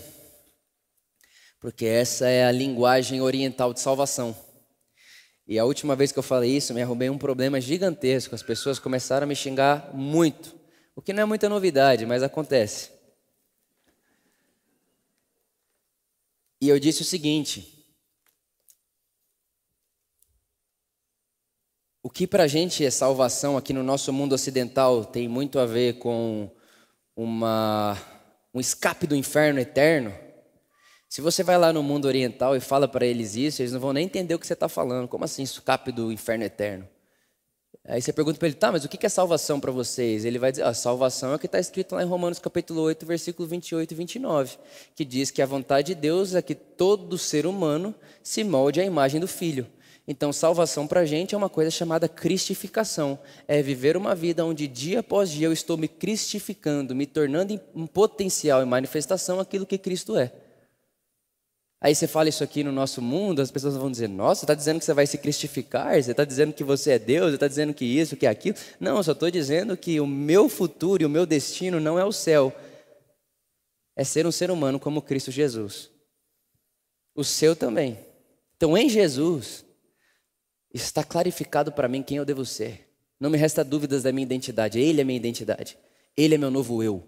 porque 1.59 1.85
essa 1.85 2.27
é 2.27 2.45
a 2.45 2.51
linguagem 2.51 3.21
oriental 3.21 3.73
de 3.73 3.79
salvação. 3.79 4.35
E 5.47 5.57
a 5.57 5.65
última 5.65 5.95
vez 5.95 6.11
que 6.11 6.19
eu 6.19 6.23
falei 6.23 6.55
isso, 6.55 6.75
me 6.75 6.81
arrumei 6.81 7.09
um 7.09 7.17
problema 7.17 7.59
gigantesco. 7.59 8.35
As 8.35 8.43
pessoas 8.43 8.77
começaram 8.77 9.23
a 9.23 9.27
me 9.27 9.35
xingar 9.35 9.95
muito. 9.95 10.55
O 10.95 11.01
que 11.01 11.11
não 11.11 11.23
é 11.23 11.25
muita 11.25 11.49
novidade, 11.49 12.05
mas 12.05 12.21
acontece. 12.21 12.98
E 16.61 16.67
eu 16.67 16.79
disse 16.79 17.01
o 17.01 17.05
seguinte: 17.05 17.79
O 22.01 22.09
que 22.09 22.25
para 22.25 22.43
a 22.43 22.47
gente 22.47 22.85
é 22.85 22.89
salvação 22.89 23.57
aqui 23.57 23.73
no 23.73 23.83
nosso 23.83 24.11
mundo 24.13 24.33
ocidental 24.33 25.05
tem 25.05 25.27
muito 25.27 25.59
a 25.59 25.65
ver 25.65 25.99
com 25.99 26.49
uma, 27.15 27.97
um 28.53 28.59
escape 28.59 29.05
do 29.05 29.15
inferno 29.15 29.59
eterno. 29.59 30.13
Se 31.09 31.21
você 31.21 31.43
vai 31.43 31.57
lá 31.57 31.73
no 31.73 31.83
mundo 31.83 32.05
oriental 32.05 32.55
e 32.55 32.59
fala 32.59 32.87
para 32.87 33.05
eles 33.05 33.35
isso, 33.35 33.61
eles 33.61 33.73
não 33.73 33.79
vão 33.79 33.93
nem 33.93 34.05
entender 34.05 34.33
o 34.33 34.39
que 34.39 34.47
você 34.47 34.53
está 34.53 34.69
falando. 34.69 35.07
Como 35.07 35.25
assim, 35.25 35.43
escape 35.43 35.91
do 35.91 36.11
inferno 36.11 36.43
eterno? 36.45 36.87
Aí 37.89 37.99
você 37.99 38.13
pergunta 38.13 38.37
para 38.37 38.47
ele, 38.47 38.55
tá, 38.55 38.71
mas 38.71 38.85
o 38.85 38.87
que 38.87 39.03
é 39.03 39.09
salvação 39.09 39.59
para 39.59 39.71
vocês? 39.71 40.23
Ele 40.23 40.37
vai 40.37 40.51
dizer, 40.51 40.63
a 40.63 40.75
salvação 40.75 41.31
é 41.31 41.35
o 41.35 41.39
que 41.39 41.47
está 41.47 41.59
escrito 41.59 41.95
lá 41.95 42.03
em 42.03 42.05
Romanos 42.05 42.37
capítulo 42.37 42.81
8, 42.81 43.03
versículo 43.03 43.47
28 43.47 43.91
e 43.91 43.95
29, 43.95 44.57
que 44.95 45.03
diz 45.03 45.31
que 45.31 45.41
a 45.41 45.45
vontade 45.47 45.87
de 45.87 45.95
Deus 45.95 46.35
é 46.35 46.41
que 46.43 46.53
todo 46.53 47.17
ser 47.17 47.47
humano 47.47 47.95
se 48.21 48.43
molde 48.43 48.79
à 48.79 48.85
imagem 48.85 49.19
do 49.19 49.27
Filho. 49.27 49.65
Então, 50.07 50.31
salvação 50.31 50.85
para 50.85 50.99
a 50.99 51.05
gente 51.05 51.33
é 51.33 51.37
uma 51.37 51.49
coisa 51.49 51.71
chamada 51.71 52.07
cristificação. 52.07 53.17
É 53.47 53.59
viver 53.61 53.97
uma 53.97 54.13
vida 54.13 54.45
onde 54.45 54.67
dia 54.67 54.99
após 54.99 55.31
dia 55.31 55.47
eu 55.47 55.53
estou 55.53 55.75
me 55.75 55.87
cristificando, 55.87 56.95
me 56.95 57.07
tornando 57.07 57.53
em 57.53 57.87
potencial 57.87 58.61
e 58.61 58.65
manifestação 58.65 59.39
aquilo 59.39 59.65
que 59.65 59.79
Cristo 59.79 60.15
é. 60.15 60.31
Aí 61.81 61.95
você 61.95 62.07
fala 62.07 62.27
isso 62.27 62.43
aqui 62.43 62.61
no 62.61 62.73
nosso 62.73 63.01
mundo, 63.01 63.41
as 63.41 63.49
pessoas 63.49 63.77
vão 63.77 63.89
dizer: 63.89 64.09
Nossa, 64.09 64.41
você 64.41 64.45
está 64.45 64.53
dizendo 64.53 64.79
que 64.79 64.85
você 64.85 64.93
vai 64.93 65.07
se 65.07 65.17
cristificar? 65.17 66.01
Você 66.01 66.11
está 66.11 66.25
dizendo 66.25 66.51
que 66.51 66.63
você 66.63 66.91
é 66.91 66.99
Deus? 66.99 67.29
Você 67.29 67.35
está 67.35 67.47
dizendo 67.47 67.73
que 67.73 67.85
isso, 67.85 68.17
que 68.17 68.27
aquilo? 68.27 68.57
Não, 68.79 68.97
eu 68.97 69.03
só 69.03 69.13
estou 69.13 69.31
dizendo 69.31 69.77
que 69.77 69.99
o 69.99 70.07
meu 70.07 70.49
futuro 70.49 71.03
e 71.03 71.05
o 71.05 71.09
meu 71.09 71.25
destino 71.25 71.79
não 71.79 71.97
é 71.97 72.03
o 72.03 72.11
céu, 72.11 72.53
é 73.95 74.03
ser 74.03 74.27
um 74.27 74.31
ser 74.31 74.51
humano 74.51 74.79
como 74.79 75.01
Cristo 75.01 75.31
Jesus. 75.31 75.89
O 77.15 77.23
seu 77.23 77.55
também. 77.55 77.97
Então, 78.57 78.77
em 78.77 78.89
Jesus, 78.89 79.65
está 80.73 81.01
clarificado 81.01 81.71
para 81.71 81.87
mim 81.87 82.03
quem 82.03 82.17
eu 82.17 82.25
devo 82.25 82.45
ser. 82.45 82.89
Não 83.19 83.29
me 83.29 83.37
resta 83.37 83.63
dúvidas 83.63 84.03
da 84.03 84.11
minha 84.11 84.25
identidade. 84.25 84.79
Ele 84.79 85.01
é 85.01 85.03
minha 85.03 85.17
identidade. 85.17 85.77
Ele 86.15 86.35
é 86.35 86.37
meu 86.37 86.51
novo 86.51 86.83
eu. 86.83 87.07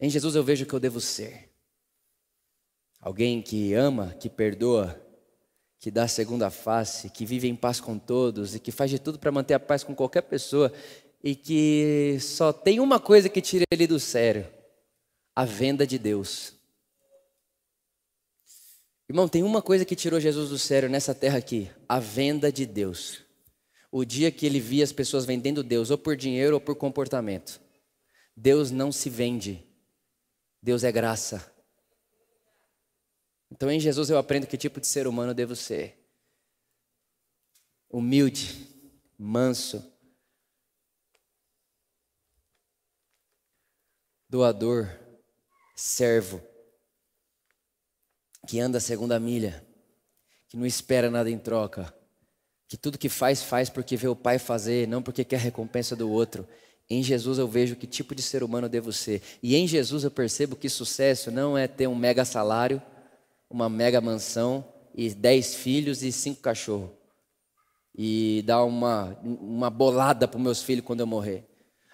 Em 0.00 0.10
Jesus 0.10 0.34
eu 0.34 0.44
vejo 0.44 0.66
que 0.66 0.74
eu 0.74 0.80
devo 0.80 1.00
ser. 1.00 1.51
Alguém 3.02 3.42
que 3.42 3.74
ama, 3.74 4.14
que 4.20 4.30
perdoa, 4.30 4.96
que 5.80 5.90
dá 5.90 6.04
a 6.04 6.08
segunda 6.08 6.48
face, 6.50 7.10
que 7.10 7.26
vive 7.26 7.48
em 7.48 7.56
paz 7.56 7.80
com 7.80 7.98
todos 7.98 8.54
e 8.54 8.60
que 8.60 8.70
faz 8.70 8.92
de 8.92 9.00
tudo 9.00 9.18
para 9.18 9.32
manter 9.32 9.54
a 9.54 9.60
paz 9.60 9.82
com 9.82 9.92
qualquer 9.92 10.22
pessoa 10.22 10.72
e 11.22 11.34
que 11.34 12.16
só 12.20 12.52
tem 12.52 12.78
uma 12.78 13.00
coisa 13.00 13.28
que 13.28 13.40
tira 13.40 13.64
ele 13.72 13.88
do 13.88 13.98
sério: 13.98 14.46
a 15.34 15.44
venda 15.44 15.84
de 15.84 15.98
Deus. 15.98 16.54
Irmão, 19.08 19.28
tem 19.28 19.42
uma 19.42 19.60
coisa 19.60 19.84
que 19.84 19.96
tirou 19.96 20.20
Jesus 20.20 20.50
do 20.50 20.58
sério 20.58 20.88
nessa 20.88 21.12
terra 21.12 21.38
aqui: 21.38 21.68
a 21.88 21.98
venda 21.98 22.52
de 22.52 22.64
Deus. 22.64 23.24
O 23.90 24.04
dia 24.04 24.30
que 24.30 24.46
ele 24.46 24.60
via 24.60 24.84
as 24.84 24.92
pessoas 24.92 25.26
vendendo 25.26 25.64
Deus, 25.64 25.90
ou 25.90 25.98
por 25.98 26.16
dinheiro 26.16 26.54
ou 26.54 26.60
por 26.60 26.76
comportamento. 26.76 27.60
Deus 28.36 28.70
não 28.70 28.92
se 28.92 29.10
vende, 29.10 29.66
Deus 30.62 30.84
é 30.84 30.92
graça. 30.92 31.51
Então 33.52 33.70
em 33.70 33.78
Jesus 33.78 34.08
eu 34.08 34.16
aprendo 34.16 34.46
que 34.46 34.56
tipo 34.56 34.80
de 34.80 34.86
ser 34.86 35.06
humano 35.06 35.34
devo 35.34 35.54
ser. 35.54 35.98
Humilde, 37.90 38.66
manso, 39.18 39.84
doador, 44.26 44.88
servo, 45.76 46.42
que 48.48 48.58
anda 48.58 48.78
a 48.78 48.80
segunda 48.80 49.20
milha, 49.20 49.62
que 50.48 50.56
não 50.56 50.64
espera 50.64 51.10
nada 51.10 51.30
em 51.30 51.38
troca, 51.38 51.94
que 52.66 52.78
tudo 52.78 52.96
que 52.96 53.10
faz, 53.10 53.42
faz 53.42 53.68
porque 53.68 53.98
vê 53.98 54.08
o 54.08 54.16
Pai 54.16 54.38
fazer, 54.38 54.88
não 54.88 55.02
porque 55.02 55.26
quer 55.26 55.40
recompensa 55.40 55.94
do 55.94 56.10
outro. 56.10 56.48
Em 56.88 57.02
Jesus 57.02 57.36
eu 57.36 57.46
vejo 57.46 57.76
que 57.76 57.86
tipo 57.86 58.14
de 58.14 58.22
ser 58.22 58.42
humano 58.42 58.66
devo 58.66 58.94
ser. 58.94 59.20
E 59.42 59.54
em 59.54 59.68
Jesus 59.68 60.04
eu 60.04 60.10
percebo 60.10 60.56
que 60.56 60.70
sucesso 60.70 61.30
não 61.30 61.56
é 61.56 61.68
ter 61.68 61.86
um 61.86 61.94
mega 61.94 62.24
salário, 62.24 62.80
uma 63.52 63.68
mega 63.68 64.00
mansão 64.00 64.64
e 64.94 65.10
dez 65.10 65.54
filhos 65.54 66.02
e 66.02 66.10
cinco 66.10 66.40
cachorros. 66.40 66.90
E 67.94 68.42
dar 68.46 68.64
uma, 68.64 69.18
uma 69.22 69.68
bolada 69.68 70.26
para 70.26 70.40
meus 70.40 70.62
filhos 70.62 70.84
quando 70.84 71.00
eu 71.00 71.06
morrer. 71.06 71.44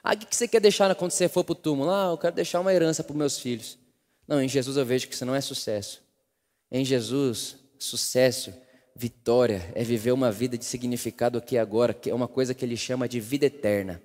Ah, 0.02 0.14
o 0.14 0.16
que 0.16 0.34
você 0.34 0.46
quer 0.46 0.60
deixar 0.60 0.94
quando 0.94 1.10
você 1.10 1.28
for 1.28 1.42
para 1.42 1.52
o 1.52 1.56
túmulo? 1.56 1.90
Ah, 1.90 2.08
eu 2.12 2.18
quero 2.18 2.34
deixar 2.34 2.60
uma 2.60 2.72
herança 2.72 3.02
para 3.02 3.16
meus 3.16 3.38
filhos. 3.38 3.76
Não, 4.26 4.40
em 4.40 4.48
Jesus 4.48 4.76
eu 4.76 4.86
vejo 4.86 5.08
que 5.08 5.14
isso 5.14 5.26
não 5.26 5.34
é 5.34 5.40
sucesso. 5.40 6.00
Em 6.70 6.84
Jesus, 6.84 7.56
sucesso, 7.78 8.54
vitória, 8.94 9.72
é 9.74 9.82
viver 9.82 10.12
uma 10.12 10.30
vida 10.30 10.56
de 10.56 10.64
significado 10.64 11.36
aqui 11.36 11.58
agora, 11.58 11.92
que 11.92 12.10
é 12.10 12.14
uma 12.14 12.28
coisa 12.28 12.54
que 12.54 12.64
ele 12.64 12.76
chama 12.76 13.08
de 13.08 13.18
vida 13.18 13.46
eterna 13.46 14.02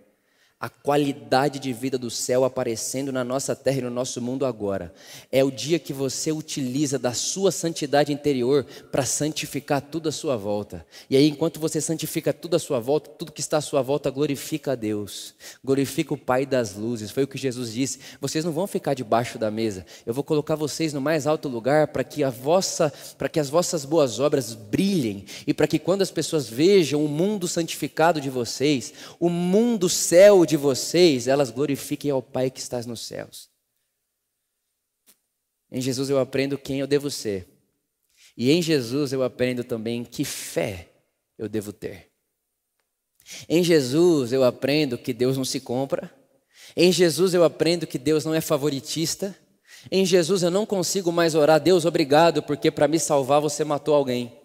a 0.63 0.69
qualidade 0.69 1.59
de 1.59 1.73
vida 1.73 1.97
do 1.97 2.09
céu 2.09 2.45
aparecendo 2.45 3.11
na 3.11 3.21
nossa 3.21 3.53
terra 3.53 3.79
e 3.79 3.81
no 3.81 3.89
nosso 3.89 4.21
mundo 4.21 4.45
agora. 4.45 4.93
É 5.29 5.43
o 5.43 5.51
dia 5.51 5.77
que 5.77 5.91
você 5.91 6.31
utiliza 6.31 6.97
da 6.97 7.11
sua 7.13 7.51
santidade 7.51 8.13
interior 8.13 8.65
para 8.89 9.03
santificar 9.03 9.81
tudo 9.81 10.07
à 10.07 10.11
sua 10.13 10.37
volta. 10.37 10.85
E 11.09 11.17
aí, 11.17 11.27
enquanto 11.27 11.59
você 11.59 11.81
santifica 11.81 12.31
tudo 12.31 12.55
à 12.55 12.59
sua 12.59 12.79
volta, 12.79 13.09
tudo 13.09 13.33
que 13.33 13.41
está 13.41 13.57
à 13.57 13.61
sua 13.61 13.81
volta 13.81 14.09
glorifica 14.09 14.71
a 14.71 14.75
Deus, 14.75 15.35
glorifica 15.61 16.13
o 16.13 16.17
Pai 16.17 16.45
das 16.45 16.75
luzes. 16.75 17.11
Foi 17.11 17.23
o 17.23 17.27
que 17.27 17.37
Jesus 17.37 17.73
disse: 17.73 17.99
vocês 18.21 18.45
não 18.45 18.53
vão 18.53 18.65
ficar 18.65 18.93
debaixo 18.93 19.37
da 19.37 19.51
mesa, 19.51 19.85
eu 20.05 20.13
vou 20.13 20.23
colocar 20.23 20.55
vocês 20.55 20.93
no 20.93 21.01
mais 21.01 21.27
alto 21.27 21.49
lugar 21.49 21.89
para 21.89 22.05
que, 22.05 22.23
a 22.23 22.29
vossa, 22.29 22.89
que 23.29 23.39
as 23.41 23.49
vossas 23.49 23.83
boas 23.83 24.17
obras 24.17 24.53
brilhem 24.53 25.25
e 25.45 25.53
para 25.53 25.67
que 25.67 25.77
quando 25.77 26.03
as 26.03 26.11
pessoas 26.11 26.47
vejam 26.47 27.03
o 27.03 27.09
mundo 27.09 27.49
santificado 27.49 28.21
de 28.21 28.29
vocês, 28.29 28.93
o 29.19 29.27
mundo 29.27 29.89
céu 29.89 30.45
de 30.45 30.52
de 30.53 30.57
vocês, 30.57 31.27
elas 31.27 31.49
glorifiquem 31.49 32.11
ao 32.11 32.21
Pai 32.21 32.51
que 32.51 32.59
está 32.59 32.79
nos 32.83 33.01
céus. 33.01 33.49
Em 35.71 35.81
Jesus 35.81 36.11
eu 36.11 36.19
aprendo 36.19 36.59
quem 36.59 36.79
eu 36.79 36.85
devo 36.85 37.09
ser. 37.09 37.47
E 38.37 38.51
em 38.51 38.61
Jesus 38.61 39.11
eu 39.11 39.23
aprendo 39.23 39.63
também 39.63 40.03
que 40.03 40.23
fé 40.23 40.91
eu 41.39 41.49
devo 41.49 41.73
ter. 41.73 42.11
Em 43.49 43.63
Jesus 43.63 44.31
eu 44.31 44.43
aprendo 44.43 44.95
que 44.95 45.11
Deus 45.11 45.37
não 45.37 45.45
se 45.45 45.59
compra. 45.59 46.13
Em 46.77 46.91
Jesus 46.91 47.33
eu 47.33 47.43
aprendo 47.43 47.87
que 47.87 47.97
Deus 47.97 48.23
não 48.23 48.35
é 48.35 48.41
favoritista. 48.41 49.35
Em 49.89 50.05
Jesus 50.05 50.43
eu 50.43 50.51
não 50.51 50.67
consigo 50.67 51.11
mais 51.11 51.33
orar, 51.33 51.59
Deus, 51.59 51.83
obrigado, 51.83 52.43
porque 52.43 52.69
para 52.69 52.87
me 52.87 52.99
salvar 52.99 53.41
você 53.41 53.63
matou 53.63 53.95
alguém. 53.95 54.39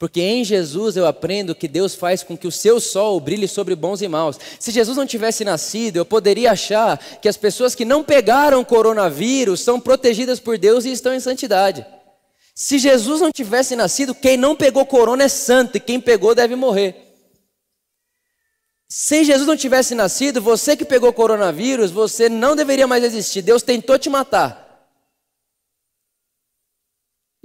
Porque 0.00 0.22
em 0.22 0.42
Jesus 0.42 0.96
eu 0.96 1.06
aprendo 1.06 1.54
que 1.54 1.68
Deus 1.68 1.94
faz 1.94 2.22
com 2.22 2.34
que 2.34 2.46
o 2.46 2.50
seu 2.50 2.80
sol 2.80 3.20
brilhe 3.20 3.46
sobre 3.46 3.76
bons 3.76 4.00
e 4.00 4.08
maus. 4.08 4.38
Se 4.58 4.70
Jesus 4.70 4.96
não 4.96 5.04
tivesse 5.04 5.44
nascido, 5.44 5.98
eu 5.98 6.06
poderia 6.06 6.52
achar 6.52 6.96
que 7.20 7.28
as 7.28 7.36
pessoas 7.36 7.74
que 7.74 7.84
não 7.84 8.02
pegaram 8.02 8.64
coronavírus 8.64 9.60
são 9.60 9.78
protegidas 9.78 10.40
por 10.40 10.56
Deus 10.56 10.86
e 10.86 10.90
estão 10.90 11.12
em 11.12 11.20
santidade. 11.20 11.84
Se 12.54 12.78
Jesus 12.78 13.20
não 13.20 13.30
tivesse 13.30 13.76
nascido, 13.76 14.14
quem 14.14 14.38
não 14.38 14.56
pegou 14.56 14.86
corona 14.86 15.24
é 15.24 15.28
santo 15.28 15.76
e 15.76 15.80
quem 15.80 16.00
pegou 16.00 16.34
deve 16.34 16.56
morrer. 16.56 16.96
Se 18.88 19.22
Jesus 19.22 19.46
não 19.46 19.56
tivesse 19.56 19.94
nascido, 19.94 20.40
você 20.40 20.78
que 20.78 20.84
pegou 20.86 21.12
coronavírus, 21.12 21.90
você 21.90 22.26
não 22.26 22.56
deveria 22.56 22.86
mais 22.86 23.04
existir. 23.04 23.42
Deus 23.42 23.62
tentou 23.62 23.98
te 23.98 24.08
matar. 24.08 24.88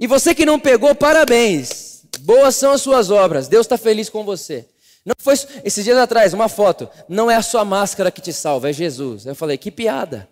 E 0.00 0.06
você 0.06 0.34
que 0.34 0.46
não 0.46 0.58
pegou, 0.58 0.94
parabéns. 0.94 1.85
Boas 2.16 2.56
são 2.56 2.72
as 2.72 2.82
suas 2.82 3.10
obras, 3.10 3.48
Deus 3.48 3.66
está 3.66 3.78
feliz 3.78 4.08
com 4.08 4.24
você. 4.24 4.68
Não 5.04 5.14
foi 5.18 5.34
esses 5.64 5.84
dias 5.84 5.96
atrás, 5.96 6.34
uma 6.34 6.48
foto. 6.48 6.90
Não 7.08 7.30
é 7.30 7.36
a 7.36 7.42
sua 7.42 7.64
máscara 7.64 8.10
que 8.10 8.20
te 8.20 8.32
salva, 8.32 8.70
é 8.70 8.72
Jesus. 8.72 9.24
Eu 9.24 9.36
falei, 9.36 9.56
que 9.56 9.70
piada. 9.70 10.28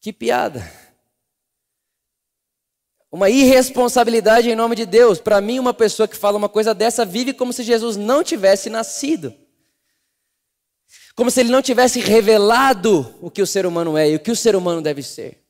Que 0.00 0.10
piada. 0.10 0.66
Uma 3.12 3.28
irresponsabilidade 3.28 4.48
em 4.48 4.54
nome 4.54 4.74
de 4.74 4.86
Deus. 4.86 5.20
Para 5.20 5.40
mim, 5.40 5.58
uma 5.58 5.74
pessoa 5.74 6.08
que 6.08 6.16
fala 6.16 6.38
uma 6.38 6.48
coisa 6.48 6.72
dessa 6.72 7.04
vive 7.04 7.34
como 7.34 7.52
se 7.52 7.62
Jesus 7.62 7.96
não 7.96 8.24
tivesse 8.24 8.70
nascido. 8.70 9.34
Como 11.14 11.30
se 11.30 11.40
ele 11.40 11.50
não 11.50 11.60
tivesse 11.60 12.00
revelado 12.00 13.14
o 13.20 13.30
que 13.30 13.42
o 13.42 13.46
ser 13.46 13.66
humano 13.66 13.98
é 13.98 14.08
e 14.08 14.16
o 14.16 14.20
que 14.20 14.30
o 14.30 14.36
ser 14.36 14.56
humano 14.56 14.80
deve 14.80 15.02
ser. 15.02 15.44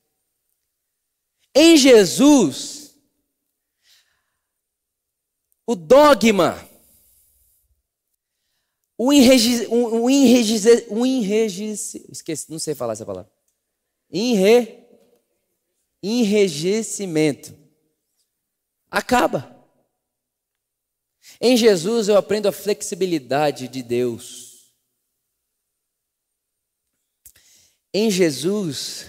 Em 1.54 1.76
Jesus, 1.76 2.79
o 5.70 5.76
dogma, 5.76 6.68
o 8.98 9.12
enregis, 9.12 9.68
o 9.68 10.02
o 10.02 11.06
enregis, 11.06 11.94
esqueci, 12.10 12.50
não 12.50 12.58
sei 12.58 12.74
falar 12.74 12.94
essa 12.94 13.06
palavra. 13.06 13.30
Enre, 14.12 14.84
enregecimento. 16.02 17.56
Acaba. 18.90 19.64
Em 21.40 21.56
Jesus 21.56 22.08
eu 22.08 22.16
aprendo 22.16 22.48
a 22.48 22.52
flexibilidade 22.52 23.68
de 23.68 23.80
Deus. 23.80 24.74
Em 27.94 28.10
Jesus, 28.10 29.08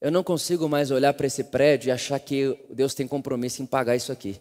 eu 0.00 0.12
não 0.12 0.22
consigo 0.22 0.68
mais 0.68 0.92
olhar 0.92 1.14
para 1.14 1.26
esse 1.26 1.42
prédio 1.42 1.88
e 1.88 1.90
achar 1.90 2.20
que 2.20 2.56
Deus 2.70 2.94
tem 2.94 3.08
compromisso 3.08 3.60
em 3.60 3.66
pagar 3.66 3.96
isso 3.96 4.12
aqui. 4.12 4.40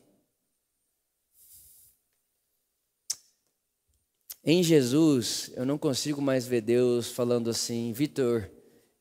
Em 4.45 4.61
Jesus, 4.61 5.51
eu 5.55 5.65
não 5.65 5.77
consigo 5.77 6.21
mais 6.21 6.45
ver 6.45 6.59
Deus 6.59 7.09
falando 7.09 7.49
assim, 7.49 7.93
Vitor, 7.93 8.49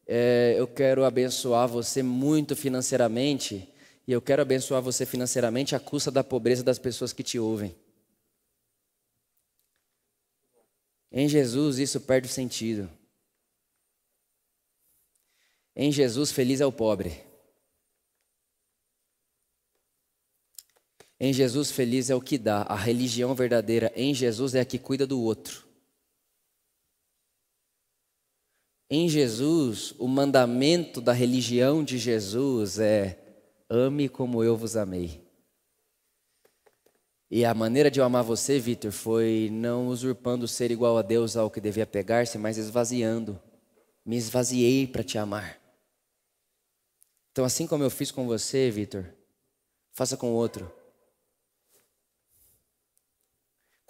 é, 0.06 0.54
eu 0.56 0.68
quero 0.68 1.04
abençoar 1.04 1.66
você 1.66 2.00
muito 2.00 2.54
financeiramente, 2.54 3.68
e 4.06 4.12
eu 4.12 4.22
quero 4.22 4.40
abençoar 4.40 4.80
você 4.80 5.04
financeiramente 5.04 5.74
à 5.74 5.80
custa 5.80 6.12
da 6.12 6.22
pobreza 6.22 6.62
das 6.62 6.78
pessoas 6.78 7.12
que 7.12 7.24
te 7.24 7.40
ouvem. 7.40 7.74
Em 11.10 11.28
Jesus, 11.28 11.80
isso 11.80 12.00
perde 12.00 12.28
o 12.28 12.30
sentido. 12.30 12.88
Em 15.74 15.90
Jesus, 15.90 16.30
feliz 16.30 16.60
é 16.60 16.66
o 16.66 16.72
pobre. 16.72 17.31
Em 21.24 21.32
Jesus, 21.32 21.70
feliz 21.70 22.10
é 22.10 22.16
o 22.16 22.20
que 22.20 22.36
dá. 22.36 22.62
A 22.62 22.74
religião 22.74 23.32
verdadeira 23.32 23.92
em 23.94 24.12
Jesus 24.12 24.56
é 24.56 24.60
a 24.60 24.64
que 24.64 24.76
cuida 24.76 25.06
do 25.06 25.20
outro. 25.22 25.64
Em 28.90 29.08
Jesus, 29.08 29.94
o 30.00 30.08
mandamento 30.08 31.00
da 31.00 31.12
religião 31.12 31.84
de 31.84 31.96
Jesus 31.96 32.80
é: 32.80 33.16
ame 33.70 34.08
como 34.08 34.42
eu 34.42 34.56
vos 34.56 34.76
amei. 34.76 35.24
E 37.30 37.44
a 37.44 37.54
maneira 37.54 37.88
de 37.88 38.00
eu 38.00 38.04
amar 38.04 38.24
você, 38.24 38.58
Vitor, 38.58 38.90
foi 38.90 39.48
não 39.52 39.86
usurpando 39.86 40.48
ser 40.48 40.72
igual 40.72 40.98
a 40.98 41.02
Deus 41.02 41.36
ao 41.36 41.48
que 41.48 41.60
devia 41.60 41.86
pegar-se, 41.86 42.36
mas 42.36 42.58
esvaziando. 42.58 43.40
Me 44.04 44.16
esvaziei 44.16 44.88
para 44.88 45.04
te 45.04 45.18
amar. 45.18 45.60
Então, 47.30 47.44
assim 47.44 47.64
como 47.64 47.84
eu 47.84 47.90
fiz 47.90 48.10
com 48.10 48.26
você, 48.26 48.72
Vitor, 48.72 49.06
faça 49.92 50.16
com 50.16 50.32
o 50.32 50.34
outro. 50.34 50.81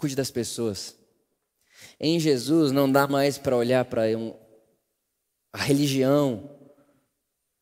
Cuide 0.02 0.16
das 0.16 0.32
pessoas. 0.32 0.96
Em 2.00 2.18
Jesus 2.18 2.72
não 2.72 2.90
dá 2.90 3.06
mais 3.06 3.38
para 3.38 3.56
olhar 3.56 3.84
para 3.84 4.02
um, 4.18 4.34
a 5.52 5.62
religião. 5.62 6.50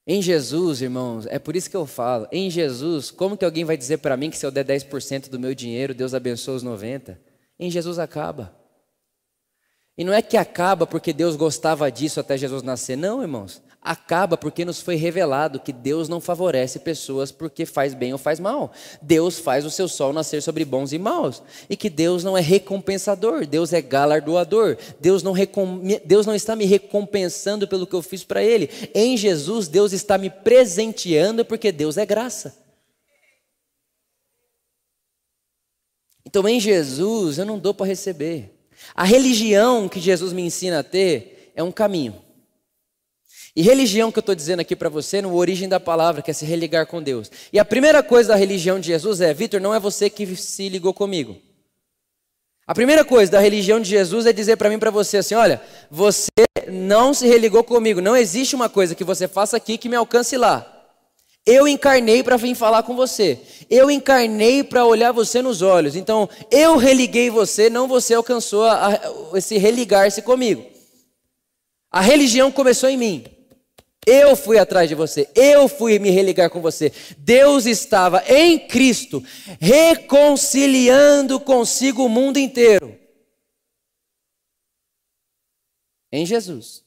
Em 0.07 0.23
Jesus, 0.23 0.81
irmãos, 0.81 1.27
é 1.27 1.39
por 1.39 1.55
isso 1.55 1.69
que 1.69 1.77
eu 1.77 1.85
falo, 1.85 2.27
em 2.33 2.49
Jesus, 2.49 3.11
como 3.11 3.37
que 3.37 3.45
alguém 3.45 3.63
vai 3.63 3.77
dizer 3.77 3.99
para 3.99 4.17
mim 4.17 4.31
que 4.31 4.39
se 4.39 4.47
eu 4.47 4.51
der 4.51 4.65
10% 4.65 5.29
do 5.29 5.39
meu 5.39 5.55
dinheiro, 5.55 5.93
Deus 5.93 6.15
abençoa 6.15 6.55
os 6.55 6.63
90? 6.63 7.21
Em 7.59 7.71
Jesus 7.71 7.99
acaba. 7.99 8.57
E 9.99 10.03
não 10.03 10.15
é 10.15 10.23
que 10.23 10.39
acaba 10.39 10.87
porque 10.87 11.13
Deus 11.13 11.37
gostava 11.37 11.93
disso 11.93 12.21
até 12.21 12.39
Jesus 12.39 12.63
nascer, 12.63 12.97
não, 12.97 13.21
irmãos 13.21 13.61
acaba 13.83 14.37
porque 14.37 14.65
nos 14.65 14.81
foi 14.81 14.97
revelado 14.97 15.59
que 15.59 15.73
Deus 15.73 16.09
não 16.09 16.21
favorece 16.21 16.79
pessoas 16.81 17.33
porque 17.33 17.65
faz 17.65 17.95
bem 17.95 18.13
ou 18.13 18.19
faz 18.19 18.39
mal. 18.39 18.73
Deus 19.01 19.39
faz 19.39 19.65
o 19.65 19.71
seu 19.71 19.89
sol 19.89 20.13
nascer 20.13 20.43
sobre 20.43 20.65
bons 20.65 20.93
e 20.93 20.99
maus. 20.99 21.43
E 21.69 21.77
que 21.77 21.89
Deus 21.89 22.23
não 22.23 22.37
é 22.37 22.41
recompensador, 22.41 23.47
Deus 23.47 23.73
é 23.73 23.81
galardoador. 23.81 24.77
Deus 25.01 25.23
não, 25.23 25.33
recom... 25.33 25.81
Deus 26.05 26.27
não 26.27 26.35
está 26.35 26.55
me 26.55 26.67
recompensando 26.67 27.67
pelo 27.67 27.87
que 27.87 27.95
eu 27.95 28.03
fiz 28.03 28.23
para 28.23 28.43
Ele. 28.43 28.69
Em 28.95 29.17
Jesus, 29.17 29.67
Deus 29.67 29.93
está 29.93 30.19
me 30.19 30.29
presenteando 30.29 31.45
porque 31.45 31.73
Deus 31.73 31.97
é 31.97 32.05
graça. 32.05 32.59
Então, 36.25 36.47
em 36.47 36.61
Jesus, 36.61 37.39
eu 37.39 37.47
não 37.47 37.59
dou 37.59 37.73
para 37.73 37.87
receber. 37.87 38.55
A 38.95 39.05
religião 39.05 39.89
que 39.89 39.99
Jesus 39.99 40.33
me 40.33 40.43
ensina 40.43 40.81
a 40.81 40.85
ter 40.85 41.53
é 41.57 41.63
um 41.63 41.73
caminho. 41.73 42.30
E 43.55 43.63
religião 43.63 44.13
que 44.13 44.19
eu 44.19 44.21
estou 44.23 44.35
dizendo 44.35 44.61
aqui 44.61 44.77
para 44.77 44.89
você, 44.89 45.21
no 45.21 45.35
origem 45.35 45.69
da 45.69 45.81
palavra, 45.81 46.23
que 46.23 46.31
é 46.31 46.35
se 46.35 46.45
religar 46.45 46.87
com 46.87 47.03
Deus. 47.03 47.31
E 47.53 47.59
a 47.59 47.65
primeira 47.65 48.03
coisa 48.03 48.29
da 48.29 48.37
religião 48.37 48.79
de 48.79 48.87
Jesus 48.87 49.21
é, 49.21 49.35
Vitor, 49.35 49.61
não 49.61 49.75
é 49.75 49.81
você 49.81 50.09
que 50.09 50.37
se 50.37 50.69
ligou 50.69 50.95
comigo. 50.95 51.37
A 52.67 52.75
primeira 52.75 53.05
coisa 53.05 53.33
da 53.33 53.41
religião 53.41 53.81
de 53.81 53.91
Jesus 53.91 54.27
é 54.27 54.33
dizer 54.33 54.57
para 54.57 54.69
mim, 54.69 54.79
para 54.79 54.93
você 54.93 55.17
assim, 55.17 55.35
olha, 55.35 55.61
você 55.91 56.31
não 56.71 57.13
se 57.13 57.27
religou 57.27 57.65
comigo. 57.65 58.01
Não 58.01 58.17
existe 58.17 58.55
uma 58.55 58.69
coisa 58.69 58.95
que 58.95 59.03
você 59.03 59.27
faça 59.27 59.57
aqui 59.57 59.77
que 59.77 59.89
me 59.89 59.97
alcance 59.97 60.37
lá. 60.37 60.77
Eu 61.45 61.67
encarnei 61.67 62.23
para 62.23 62.37
vir 62.37 62.55
falar 62.55 62.85
com 62.85 62.95
você. 62.95 63.41
Eu 63.69 63.91
encarnei 63.91 64.63
para 64.63 64.85
olhar 64.85 65.11
você 65.11 65.43
nos 65.43 65.63
olhos. 65.63 65.97
Então, 65.97 66.29
eu 66.49 66.77
religuei 66.77 67.29
você, 67.29 67.69
não 67.69 67.89
você 67.89 68.15
alcançou 68.15 68.65
a, 68.65 68.89
a, 68.89 69.01
esse 69.37 69.59
religar-se 69.59 70.23
comigo. 70.23 70.65
A 71.91 72.01
religião 72.01 72.53
começou 72.53 72.89
em 72.89 72.97
mim. 72.97 73.25
Eu 74.07 74.35
fui 74.35 74.59
atrás 74.59 74.89
de 74.89 74.95
você, 74.95 75.29
eu 75.35 75.69
fui 75.69 75.99
me 75.99 76.11
religar 76.11 76.49
com 76.49 76.61
você. 76.61 76.91
Deus 77.19 77.67
estava 77.67 78.23
em 78.27 78.59
Cristo, 78.59 79.23
reconciliando 79.61 81.39
consigo 81.39 82.05
o 82.05 82.09
mundo 82.09 82.39
inteiro. 82.39 82.99
Em 86.11 86.25
Jesus. 86.25 86.83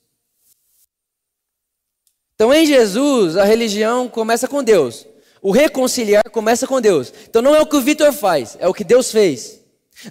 Então, 2.35 2.53
em 2.53 2.65
Jesus, 2.65 3.37
a 3.37 3.43
religião 3.43 4.09
começa 4.09 4.47
com 4.47 4.63
Deus. 4.63 5.05
O 5.41 5.51
reconciliar 5.51 6.29
começa 6.31 6.65
com 6.65 6.81
Deus. 6.81 7.13
Então, 7.29 7.41
não 7.41 7.55
é 7.55 7.61
o 7.61 7.67
que 7.67 7.75
o 7.75 7.81
Vitor 7.81 8.11
faz, 8.11 8.57
é 8.59 8.67
o 8.67 8.73
que 8.73 8.83
Deus 8.83 9.11
fez. 9.11 9.61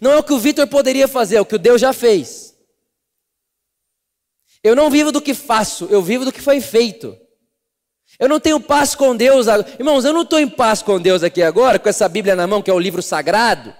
Não 0.00 0.12
é 0.12 0.18
o 0.18 0.22
que 0.22 0.32
o 0.32 0.38
Vitor 0.38 0.66
poderia 0.68 1.08
fazer, 1.08 1.36
é 1.36 1.40
o 1.40 1.44
que 1.46 1.56
o 1.56 1.58
Deus 1.58 1.80
já 1.80 1.92
fez. 1.92 2.51
Eu 4.62 4.76
não 4.76 4.90
vivo 4.90 5.10
do 5.10 5.20
que 5.20 5.34
faço, 5.34 5.86
eu 5.90 6.02
vivo 6.02 6.24
do 6.24 6.32
que 6.32 6.40
foi 6.40 6.60
feito. 6.60 7.16
Eu 8.18 8.28
não 8.28 8.38
tenho 8.38 8.60
paz 8.60 8.94
com 8.94 9.16
Deus. 9.16 9.46
Irmãos, 9.78 10.04
eu 10.04 10.12
não 10.12 10.22
estou 10.22 10.38
em 10.38 10.48
paz 10.48 10.82
com 10.82 11.00
Deus 11.00 11.22
aqui 11.22 11.42
agora, 11.42 11.78
com 11.78 11.88
essa 11.88 12.08
Bíblia 12.08 12.36
na 12.36 12.46
mão, 12.46 12.62
que 12.62 12.70
é 12.70 12.74
o 12.74 12.78
livro 12.78 13.02
sagrado, 13.02 13.74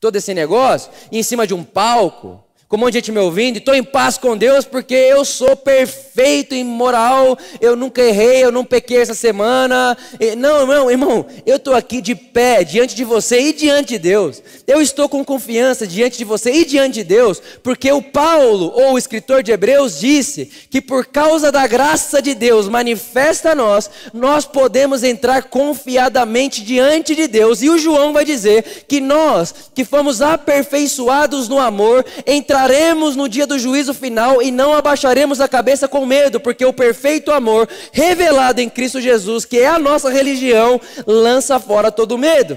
todo 0.00 0.16
esse 0.16 0.32
negócio, 0.32 0.90
e 1.10 1.18
em 1.18 1.22
cima 1.22 1.46
de 1.46 1.52
um 1.52 1.62
palco, 1.62 2.42
com 2.72 2.76
um 2.76 2.80
monte 2.80 2.92
de 2.92 2.98
gente 3.00 3.12
me 3.12 3.18
ouvindo, 3.18 3.56
e 3.56 3.58
estou 3.58 3.74
em 3.74 3.84
paz 3.84 4.16
com 4.16 4.34
Deus 4.34 4.64
porque 4.64 4.94
eu 4.94 5.26
sou 5.26 5.54
perfeito 5.54 6.54
em 6.54 6.64
moral, 6.64 7.36
eu 7.60 7.76
nunca 7.76 8.00
errei, 8.00 8.42
eu 8.42 8.50
não 8.50 8.64
pequei 8.64 8.96
essa 8.96 9.12
semana. 9.12 9.94
Não, 10.38 10.64
não, 10.66 10.90
irmão, 10.90 11.26
eu 11.44 11.56
estou 11.56 11.74
aqui 11.74 12.00
de 12.00 12.14
pé 12.14 12.64
diante 12.64 12.94
de 12.94 13.04
você 13.04 13.38
e 13.38 13.52
diante 13.52 13.90
de 13.90 13.98
Deus. 13.98 14.42
Eu 14.66 14.80
estou 14.80 15.06
com 15.06 15.22
confiança 15.22 15.86
diante 15.86 16.16
de 16.16 16.24
você 16.24 16.50
e 16.50 16.64
diante 16.64 16.94
de 16.94 17.04
Deus, 17.04 17.42
porque 17.62 17.92
o 17.92 18.00
Paulo, 18.00 18.72
ou 18.74 18.94
o 18.94 18.98
escritor 18.98 19.42
de 19.42 19.52
Hebreus, 19.52 20.00
disse 20.00 20.46
que 20.70 20.80
por 20.80 21.04
causa 21.04 21.52
da 21.52 21.66
graça 21.66 22.22
de 22.22 22.34
Deus 22.34 22.70
manifesta 22.70 23.50
a 23.50 23.54
nós, 23.54 23.90
nós 24.14 24.46
podemos 24.46 25.02
entrar 25.02 25.42
confiadamente 25.42 26.62
diante 26.62 27.14
de 27.14 27.28
Deus. 27.28 27.60
E 27.60 27.68
o 27.68 27.76
João 27.76 28.14
vai 28.14 28.24
dizer 28.24 28.86
que 28.88 28.98
nós, 28.98 29.54
que 29.74 29.84
fomos 29.84 30.22
aperfeiçoados 30.22 31.50
no 31.50 31.58
amor, 31.58 32.02
entraremos 32.26 32.61
entraremos 32.62 33.16
no 33.16 33.28
dia 33.28 33.44
do 33.44 33.58
juízo 33.58 33.92
final 33.92 34.40
e 34.40 34.52
não 34.52 34.72
abaixaremos 34.72 35.40
a 35.40 35.48
cabeça 35.48 35.88
com 35.88 36.06
medo, 36.06 36.38
porque 36.38 36.64
o 36.64 36.72
perfeito 36.72 37.32
amor 37.32 37.68
revelado 37.90 38.60
em 38.60 38.70
Cristo 38.70 39.00
Jesus, 39.00 39.44
que 39.44 39.58
é 39.58 39.66
a 39.66 39.80
nossa 39.80 40.08
religião, 40.08 40.80
lança 41.04 41.58
fora 41.58 41.90
todo 41.90 42.16
medo. 42.16 42.56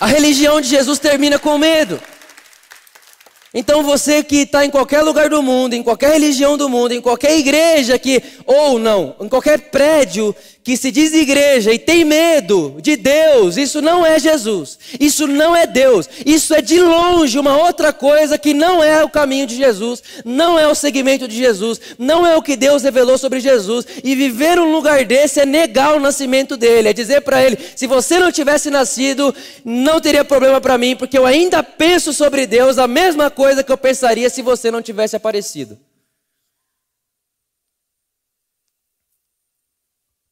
A 0.00 0.06
religião 0.06 0.60
de 0.60 0.66
Jesus 0.66 0.98
termina 0.98 1.38
com 1.38 1.56
medo. 1.56 2.02
Então 3.54 3.84
você 3.84 4.24
que 4.24 4.38
está 4.38 4.64
em 4.64 4.70
qualquer 4.70 5.02
lugar 5.02 5.28
do 5.28 5.42
mundo, 5.42 5.74
em 5.74 5.82
qualquer 5.82 6.14
religião 6.14 6.56
do 6.56 6.68
mundo, 6.68 6.92
em 6.92 7.00
qualquer 7.00 7.38
igreja 7.38 7.96
que, 8.00 8.20
ou 8.46 8.80
não, 8.80 9.14
em 9.20 9.28
qualquer 9.28 9.70
prédio 9.70 10.34
que 10.64 10.76
se 10.76 10.90
diz 10.90 11.12
igreja 11.12 11.72
e 11.72 11.78
tem 11.78 12.04
medo 12.04 12.76
de 12.80 12.96
Deus, 12.96 13.56
isso 13.56 13.82
não 13.82 14.06
é 14.06 14.18
Jesus, 14.18 14.78
isso 15.00 15.26
não 15.26 15.56
é 15.56 15.66
Deus, 15.66 16.08
isso 16.24 16.54
é 16.54 16.62
de 16.62 16.80
longe 16.80 17.38
uma 17.38 17.56
outra 17.56 17.92
coisa 17.92 18.38
que 18.38 18.54
não 18.54 18.82
é 18.82 19.02
o 19.04 19.10
caminho 19.10 19.46
de 19.46 19.56
Jesus, 19.56 20.02
não 20.24 20.58
é 20.58 20.68
o 20.68 20.74
segmento 20.74 21.26
de 21.26 21.36
Jesus, 21.36 21.80
não 21.98 22.26
é 22.26 22.36
o 22.36 22.42
que 22.42 22.56
Deus 22.56 22.82
revelou 22.82 23.18
sobre 23.18 23.40
Jesus. 23.40 23.86
E 24.04 24.14
viver 24.14 24.58
um 24.58 24.70
lugar 24.70 25.04
desse 25.04 25.40
é 25.40 25.46
negar 25.46 25.96
o 25.96 26.00
nascimento 26.00 26.56
dele, 26.56 26.88
é 26.88 26.92
dizer 26.92 27.22
para 27.22 27.42
ele: 27.42 27.58
se 27.74 27.86
você 27.86 28.18
não 28.18 28.30
tivesse 28.30 28.70
nascido, 28.70 29.34
não 29.64 30.00
teria 30.00 30.24
problema 30.24 30.60
para 30.60 30.78
mim, 30.78 30.94
porque 30.94 31.18
eu 31.18 31.26
ainda 31.26 31.62
penso 31.62 32.12
sobre 32.12 32.46
Deus 32.46 32.78
a 32.78 32.86
mesma 32.86 33.30
coisa 33.30 33.62
que 33.64 33.72
eu 33.72 33.78
pensaria 33.78 34.30
se 34.30 34.42
você 34.42 34.70
não 34.70 34.82
tivesse 34.82 35.16
aparecido. 35.16 35.78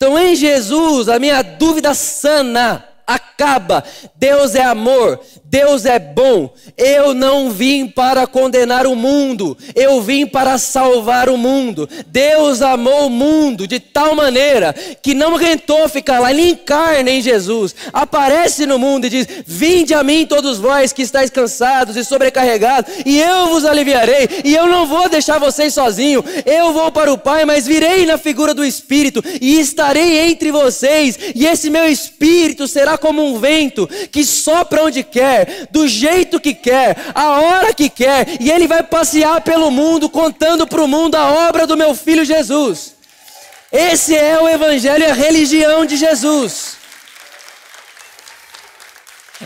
Então, 0.03 0.19
em 0.19 0.35
Jesus, 0.35 1.11
a 1.11 1.19
minha 1.19 1.43
dúvida 1.43 1.93
sana 1.93 2.83
acaba. 3.15 3.83
Deus 4.17 4.55
é 4.55 4.63
amor, 4.63 5.21
Deus 5.45 5.85
é 5.85 5.99
bom. 5.99 6.55
Eu 6.77 7.13
não 7.13 7.51
vim 7.51 7.87
para 7.87 8.27
condenar 8.27 8.87
o 8.87 8.95
mundo, 8.95 9.59
eu 9.75 10.01
vim 10.01 10.27
para 10.27 10.59
salvar 10.59 11.29
o 11.29 11.37
mundo. 11.37 11.89
Deus 12.07 12.63
amou 12.63 13.07
o 13.07 13.11
mundo 13.11 13.67
de 13.67 13.81
tal 13.81 14.15
maneira 14.15 14.73
que 15.03 15.15
não 15.15 15.35
aguentou 15.35 15.89
ficar 15.89 16.21
lá, 16.21 16.31
ele 16.31 16.51
encarna 16.51 17.11
em 17.11 17.21
Jesus, 17.21 17.75
aparece 17.93 18.65
no 18.67 18.79
mundo 18.79 19.07
e 19.07 19.11
diz: 19.11 19.27
Vinde 19.47 19.93
a 19.93 20.05
mim, 20.05 20.27
todos 20.27 20.59
vós 20.59 20.93
que 20.93 21.03
estáis 21.03 21.31
cansados 21.31 21.97
e 21.97 22.05
sobrecarregados, 22.05 22.93
e 23.05 23.21
eu 23.21 23.49
vos 23.49 23.65
aliviarei, 23.65 24.29
e 24.45 24.55
eu 24.55 24.67
não 24.67 24.87
vou 24.87 25.09
deixar 25.09 25.39
vocês 25.39 25.75
sozinhos. 25.75 26.25
Eu 26.47 26.73
vou 26.73 26.93
para 26.93 27.13
o 27.13 27.19
Pai, 27.19 27.45
mas 27.45 27.67
virei 27.67 28.07
na 28.07 28.19
figura 28.19 28.55
do 28.55 28.65
Espírito 28.65 29.23
e 29.41 29.59
estarei 29.59 30.31
entre 30.31 30.53
vocês, 30.53 31.19
e 31.35 31.47
esse 31.47 31.71
meu 31.71 31.89
Espírito 31.89 32.69
será 32.69 33.00
como 33.01 33.25
um 33.25 33.41
vento 33.41 33.89
que 34.13 34.25
sopra 34.25 34.85
onde 34.85 35.03
quer, 35.03 35.67
do 35.71 35.89
jeito 35.89 36.39
que 36.39 36.55
quer, 36.55 36.97
a 37.15 37.41
hora 37.41 37.75
que 37.75 37.91
quer, 37.91 38.41
e 38.41 38.51
ele 38.51 38.69
vai 38.69 38.83
passear 38.83 39.41
pelo 39.41 39.71
mundo 39.71 40.09
contando 40.09 40.67
para 40.67 40.83
o 40.83 40.87
mundo 40.87 41.17
a 41.17 41.49
obra 41.49 41.67
do 41.67 41.77
meu 41.77 41.95
filho 41.95 42.25
Jesus. 42.25 42.95
Esse 43.73 44.15
é 44.17 44.41
o 44.41 44.49
Evangelho 44.49 45.05
e 45.05 45.11
a 45.11 45.15
religião 45.15 45.85
de 45.85 45.97
Jesus. 45.97 46.77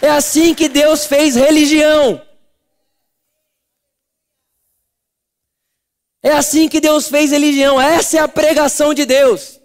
É 0.03 0.11
assim 0.11 0.55
que 0.55 0.69
Deus 0.69 1.07
fez 1.07 1.37
religião. 1.37 2.21
É 6.23 6.33
assim 6.33 6.69
que 6.69 6.81
Deus 6.81 7.09
fez 7.09 7.31
religião. 7.31 7.81
Essa 7.81 8.17
é 8.17 8.21
a 8.21 8.27
pregação 8.27 8.95
de 8.95 9.05
Deus. 9.05 9.61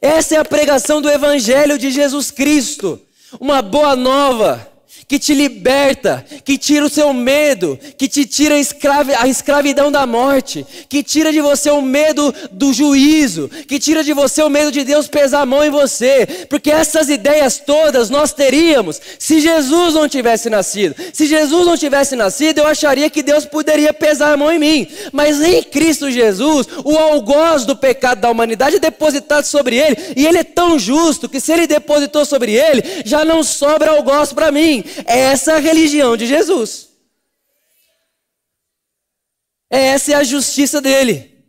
Essa 0.00 0.34
é 0.34 0.38
a 0.38 0.44
pregação 0.44 1.00
do 1.00 1.08
Evangelho 1.08 1.78
de 1.78 1.90
Jesus 1.90 2.30
Cristo, 2.30 3.00
uma 3.40 3.62
boa 3.62 3.94
nova 3.94 4.75
que 5.08 5.18
te 5.20 5.34
liberta, 5.34 6.24
que 6.44 6.58
tira 6.58 6.84
o 6.84 6.88
seu 6.90 7.12
medo, 7.12 7.78
que 7.96 8.08
te 8.08 8.26
tira 8.26 8.56
a, 8.56 8.58
escravi 8.58 9.14
a 9.14 9.28
escravidão 9.28 9.90
da 9.90 10.04
morte, 10.04 10.66
que 10.88 11.02
tira 11.02 11.32
de 11.32 11.40
você 11.40 11.70
o 11.70 11.80
medo 11.80 12.34
do 12.50 12.72
juízo, 12.72 13.48
que 13.68 13.78
tira 13.78 14.02
de 14.02 14.12
você 14.12 14.42
o 14.42 14.50
medo 14.50 14.72
de 14.72 14.82
Deus 14.82 15.06
pesar 15.06 15.42
a 15.42 15.46
mão 15.46 15.64
em 15.64 15.70
você, 15.70 16.46
porque 16.48 16.72
essas 16.72 17.08
ideias 17.08 17.58
todas 17.58 18.10
nós 18.10 18.32
teríamos 18.32 19.00
se 19.18 19.40
Jesus 19.40 19.94
não 19.94 20.08
tivesse 20.08 20.50
nascido. 20.50 20.96
Se 21.12 21.26
Jesus 21.26 21.66
não 21.66 21.76
tivesse 21.76 22.16
nascido, 22.16 22.58
eu 22.58 22.66
acharia 22.66 23.08
que 23.08 23.22
Deus 23.22 23.44
poderia 23.44 23.94
pesar 23.94 24.32
a 24.32 24.36
mão 24.36 24.50
em 24.50 24.58
mim, 24.58 24.88
mas 25.12 25.40
em 25.40 25.62
Cristo 25.62 26.10
Jesus, 26.10 26.66
o 26.84 26.96
algoz 26.96 27.64
do 27.64 27.76
pecado 27.76 28.20
da 28.20 28.30
humanidade 28.30 28.76
é 28.76 28.80
depositado 28.80 29.44
sobre 29.44 29.76
ele, 29.76 29.96
e 30.16 30.26
ele 30.26 30.38
é 30.38 30.44
tão 30.44 30.78
justo 30.78 31.28
que 31.28 31.40
se 31.40 31.52
ele 31.52 31.68
depositou 31.68 32.24
sobre 32.24 32.52
ele, 32.54 32.82
já 33.04 33.24
não 33.24 33.44
sobra 33.44 33.92
algoz 33.92 34.32
para 34.32 34.50
mim. 34.50 34.82
Essa 35.04 35.52
é 35.52 35.56
a 35.56 35.60
religião 35.60 36.16
de 36.16 36.26
Jesus. 36.26 36.90
Essa 39.68 40.12
é 40.12 40.14
a 40.14 40.24
justiça 40.24 40.80
dele. 40.80 41.44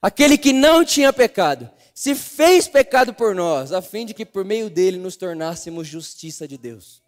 Aquele 0.00 0.36
que 0.36 0.52
não 0.52 0.84
tinha 0.84 1.12
pecado, 1.12 1.70
se 1.94 2.14
fez 2.14 2.66
pecado 2.66 3.14
por 3.14 3.34
nós, 3.34 3.72
a 3.72 3.80
fim 3.80 4.04
de 4.04 4.12
que 4.12 4.26
por 4.26 4.44
meio 4.44 4.68
dele 4.68 4.98
nos 4.98 5.16
tornássemos 5.16 5.86
justiça 5.86 6.48
de 6.48 6.58
Deus. 6.58 7.02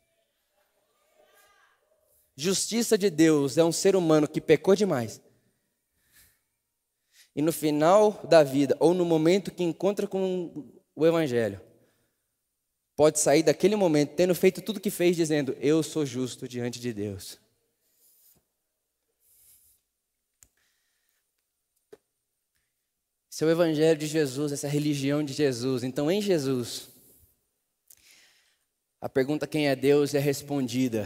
Justiça 2.36 2.96
de 2.96 3.10
Deus 3.10 3.58
é 3.58 3.64
um 3.64 3.72
ser 3.72 3.96
humano 3.96 4.28
que 4.28 4.40
pecou 4.40 4.74
demais. 4.74 5.20
E 7.34 7.42
no 7.42 7.52
final 7.52 8.20
da 8.28 8.44
vida, 8.44 8.76
ou 8.78 8.94
no 8.94 9.04
momento 9.04 9.50
que 9.50 9.64
encontra 9.64 10.06
com 10.06 10.72
o 10.94 11.06
Evangelho, 11.06 11.60
pode 12.96 13.18
sair 13.18 13.42
daquele 13.42 13.76
momento, 13.76 14.14
tendo 14.14 14.34
feito 14.34 14.62
tudo 14.62 14.76
o 14.76 14.80
que 14.80 14.90
fez, 14.90 15.16
dizendo: 15.16 15.56
Eu 15.60 15.82
sou 15.82 16.04
justo 16.04 16.46
diante 16.48 16.80
de 16.80 16.92
Deus. 16.92 17.38
Esse 23.34 23.44
é 23.44 23.48
Evangelho 23.48 23.98
de 23.98 24.06
Jesus, 24.06 24.52
essa 24.52 24.68
é 24.68 24.70
religião 24.70 25.24
de 25.24 25.32
Jesus. 25.32 25.82
Então, 25.82 26.08
em 26.08 26.22
Jesus, 26.22 26.88
a 29.00 29.08
pergunta 29.08 29.44
quem 29.44 29.66
é 29.66 29.74
Deus 29.74 30.14
é 30.14 30.20
respondida. 30.20 31.04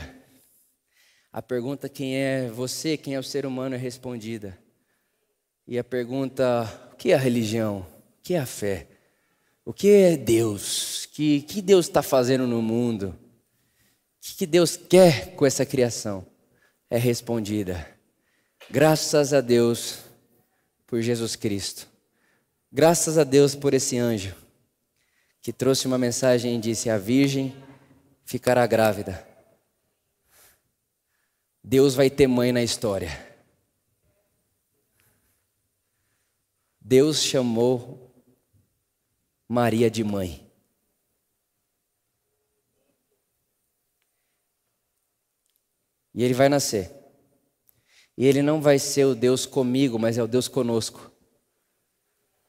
A 1.33 1.41
pergunta 1.41 1.89
quem 1.89 2.17
é 2.17 2.51
você, 2.51 2.99
quem 2.99 3.15
é 3.15 3.19
o 3.19 3.23
ser 3.23 3.47
humano 3.47 3.77
é 3.77 3.79
respondida. 3.79 4.59
E 5.67 5.79
a 5.79 5.85
pergunta 5.85 6.91
o 6.93 6.97
que 6.97 7.13
é 7.13 7.15
a 7.15 7.19
religião? 7.19 7.79
O 7.81 8.23
que 8.23 8.35
é 8.35 8.39
a 8.39 8.47
fé? 8.47 8.98
O 9.69 9.73
que 9.75 9.91
é 9.91 10.17
Deus? 10.17 11.05
Que, 11.13 11.43
que 11.43 11.61
Deus 11.61 11.89
está 11.89 12.01
fazendo 12.01 12.47
no 12.47 12.63
mundo? 12.63 13.09
O 13.09 14.21
que, 14.23 14.35
que 14.35 14.47
Deus 14.47 14.79
quer 14.79 15.35
com 15.37 15.45
essa 15.45 15.67
criação? 15.67 16.27
É 16.89 16.97
respondida. 16.97 17.87
Graças 18.71 19.35
a 19.35 19.43
Deus 19.43 19.99
por 20.87 21.03
Jesus 21.03 21.37
Cristo. 21.37 21.87
Graças 22.73 23.19
a 23.19 23.25
Deus 23.25 23.55
por 23.55 23.75
esse 23.75 23.99
anjo 23.99 24.35
que 25.43 25.53
trouxe 25.53 25.87
uma 25.87 25.99
mensagem 25.99 26.57
e 26.57 26.61
disse: 26.61 26.89
A 26.89 26.97
virgem 26.97 27.55
ficará 28.25 28.67
grávida. 28.67 29.23
Deus 31.63 31.95
vai 31.95 32.09
ter 32.09 32.27
mãe 32.27 32.53
na 32.53 32.63
história. 32.63 33.23
Deus 36.81 37.23
chamou 37.23 38.08
Maria 39.49 39.91
de 39.91 40.05
mãe. 40.05 40.47
E 46.15 46.23
ele 46.23 46.35
vai 46.35 46.49
nascer. 46.49 46.93
E 48.17 48.27
ele 48.27 48.43
não 48.43 48.61
vai 48.61 48.79
ser 48.79 49.05
o 49.05 49.15
Deus 49.15 49.47
comigo, 49.47 49.99
mas 49.99 50.19
é 50.19 50.23
o 50.23 50.27
Deus 50.27 50.49
conosco. 50.49 51.13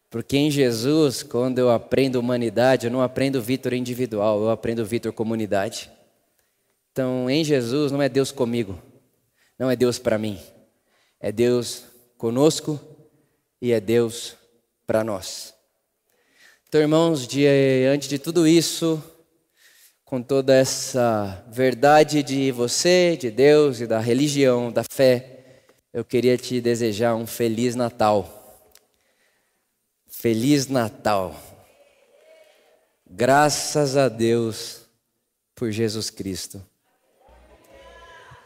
Porque 0.10 0.36
em 0.36 0.50
Jesus, 0.50 1.22
quando 1.22 1.60
eu 1.60 1.70
aprendo 1.70 2.20
humanidade, 2.20 2.88
eu 2.88 2.92
não 2.92 3.02
aprendo 3.02 3.42
Vitor 3.42 3.74
individual, 3.74 4.42
eu 4.42 4.50
aprendo 4.50 4.84
Vitor 4.84 5.14
comunidade. 5.14 5.92
Então, 6.92 7.30
em 7.30 7.44
Jesus 7.44 7.92
não 7.92 8.02
é 8.02 8.10
Deus 8.10 8.32
comigo, 8.32 8.82
não 9.58 9.70
é 9.70 9.76
Deus 9.76 10.00
para 10.00 10.18
mim. 10.18 10.40
É 11.20 11.32
Deus 11.32 11.84
conosco 12.18 12.80
e 13.62 13.72
é 13.72 13.80
Deus 13.80 14.36
para 14.88 15.04
nós. 15.04 15.54
Então, 16.70 16.82
irmãos, 16.82 17.26
diante 17.26 18.08
de 18.08 18.20
tudo 18.20 18.48
isso, 18.48 19.04
com 20.06 20.22
toda 20.22 20.56
essa 20.56 21.44
verdade 21.50 22.22
de 22.22 22.52
você, 22.52 23.18
de 23.18 23.32
Deus 23.32 23.82
e 23.82 23.88
da 23.88 23.98
religião, 23.98 24.72
da 24.72 24.84
fé, 24.84 25.64
eu 25.92 26.06
queria 26.06 26.38
te 26.38 26.62
desejar 26.62 27.16
um 27.16 27.26
feliz 27.26 27.76
Natal. 27.76 28.72
Feliz 30.08 30.68
Natal. 30.68 31.36
Graças 33.10 33.98
a 33.98 34.08
Deus 34.08 34.82
por 35.56 35.72
Jesus 35.72 36.12
Cristo. 36.12 36.64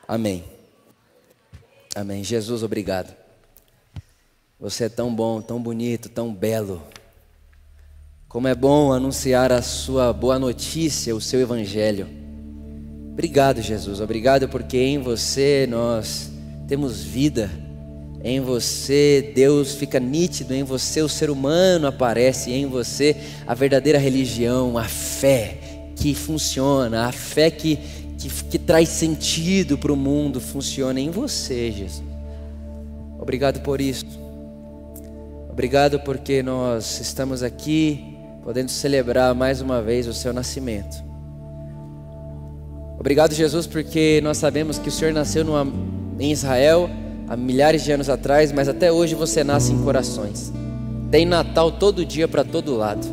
Amém. 0.08 0.46
Amém. 1.94 2.24
Jesus, 2.24 2.64
obrigado. 2.64 3.14
Você 4.58 4.86
é 4.86 4.90
tão 4.90 5.14
bom, 5.14 5.42
tão 5.42 5.62
bonito, 5.62 6.08
tão 6.08 6.34
belo. 6.34 6.82
Como 8.34 8.48
é 8.48 8.56
bom 8.56 8.92
anunciar 8.92 9.52
a 9.52 9.62
sua 9.62 10.12
boa 10.12 10.40
notícia, 10.40 11.16
o 11.16 11.22
seu 11.22 11.40
evangelho. 11.40 12.08
Obrigado, 13.12 13.62
Jesus. 13.62 14.02
Obrigado 14.02 14.50
porque 14.50 14.76
em 14.76 14.98
você 14.98 15.68
nós 15.70 16.32
temos 16.68 17.04
vida. 17.04 17.48
Em 18.24 18.40
você 18.40 19.32
Deus 19.36 19.76
fica 19.76 20.00
nítido, 20.00 20.52
em 20.52 20.64
você 20.64 21.04
o 21.04 21.08
ser 21.08 21.30
humano 21.30 21.86
aparece, 21.86 22.52
em 22.52 22.66
você 22.66 23.16
a 23.46 23.54
verdadeira 23.54 24.00
religião, 24.00 24.80
a 24.80 24.86
fé 24.86 25.60
que 25.96 26.16
funciona, 26.16 27.06
a 27.06 27.12
fé 27.12 27.52
que, 27.52 27.78
que, 28.18 28.30
que 28.46 28.58
traz 28.58 28.90
sentido 28.90 29.78
para 29.78 29.94
o 29.94 29.96
mundo 29.96 30.42
funciona 30.42 31.00
em 31.00 31.12
você, 31.12 31.72
Jesus. 31.72 32.04
Obrigado 33.20 33.60
por 33.60 33.80
isso. 33.80 34.08
Obrigado 35.52 36.00
porque 36.00 36.42
nós 36.42 37.00
estamos 37.00 37.44
aqui 37.44 38.13
podendo 38.44 38.70
celebrar 38.70 39.34
mais 39.34 39.62
uma 39.62 39.82
vez 39.82 40.06
o 40.06 40.14
seu 40.14 40.34
nascimento. 40.34 41.02
Obrigado, 43.00 43.34
Jesus, 43.34 43.66
porque 43.66 44.20
nós 44.22 44.38
sabemos 44.38 44.78
que 44.78 44.90
o 44.90 44.92
Senhor 44.92 45.14
nasceu 45.14 45.46
numa, 45.46 45.66
em 46.20 46.32
Israel 46.32 46.90
há 47.28 47.38
milhares 47.38 47.84
de 47.84 47.92
anos 47.92 48.10
atrás, 48.10 48.52
mas 48.52 48.68
até 48.68 48.92
hoje 48.92 49.16
você 49.16 49.44
nasce 49.44 49.72
em 49.72 49.82
corações. 49.82 50.52
Tem 51.10 51.26
Natal 51.26 51.72
todo 51.72 52.06
dia 52.06 52.28
para 52.28 52.44
todo 52.44 52.76
lado. 52.76 53.08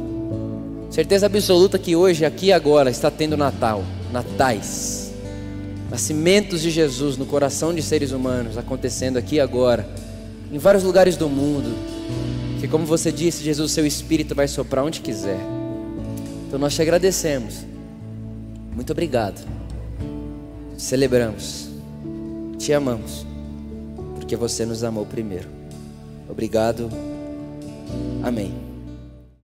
Certeza 0.91 1.27
absoluta 1.27 1.79
que 1.79 1.95
hoje, 1.95 2.25
aqui 2.25 2.47
e 2.47 2.53
agora, 2.53 2.91
está 2.91 3.11
tendo 3.11 3.37
Natal, 3.37 3.85
natais. 4.13 5.13
Nascimentos 5.89 6.61
de 6.61 6.71
Jesus 6.71 7.17
no 7.17 7.27
coração 7.27 7.73
de 7.73 7.83
seres 7.83 8.11
humanos 8.11 8.59
acontecendo 8.59 9.17
aqui 9.17 9.37
e 9.37 9.41
agora, 9.41 9.89
em 10.53 10.59
vários 10.59 10.83
lugares 10.83 11.17
do 11.17 11.29
mundo, 11.29 12.00
que 12.61 12.69
como 12.69 12.85
você 12.85 13.11
disse, 13.11 13.43
Jesus, 13.43 13.73
seu 13.73 13.87
Espírito 13.87 14.35
vai 14.35 14.47
soprar 14.47 14.85
onde 14.85 15.01
quiser. 15.01 15.41
Então 16.47 16.59
nós 16.59 16.75
te 16.75 16.83
agradecemos. 16.83 17.65
Muito 18.75 18.93
obrigado. 18.93 19.41
Celebramos. 20.77 21.69
Te 22.59 22.73
amamos. 22.75 23.27
Porque 24.15 24.37
você 24.37 24.67
nos 24.67 24.85
amou 24.85 25.07
primeiro. 25.07 25.49
Obrigado. 26.29 26.91
Amém. 28.23 28.70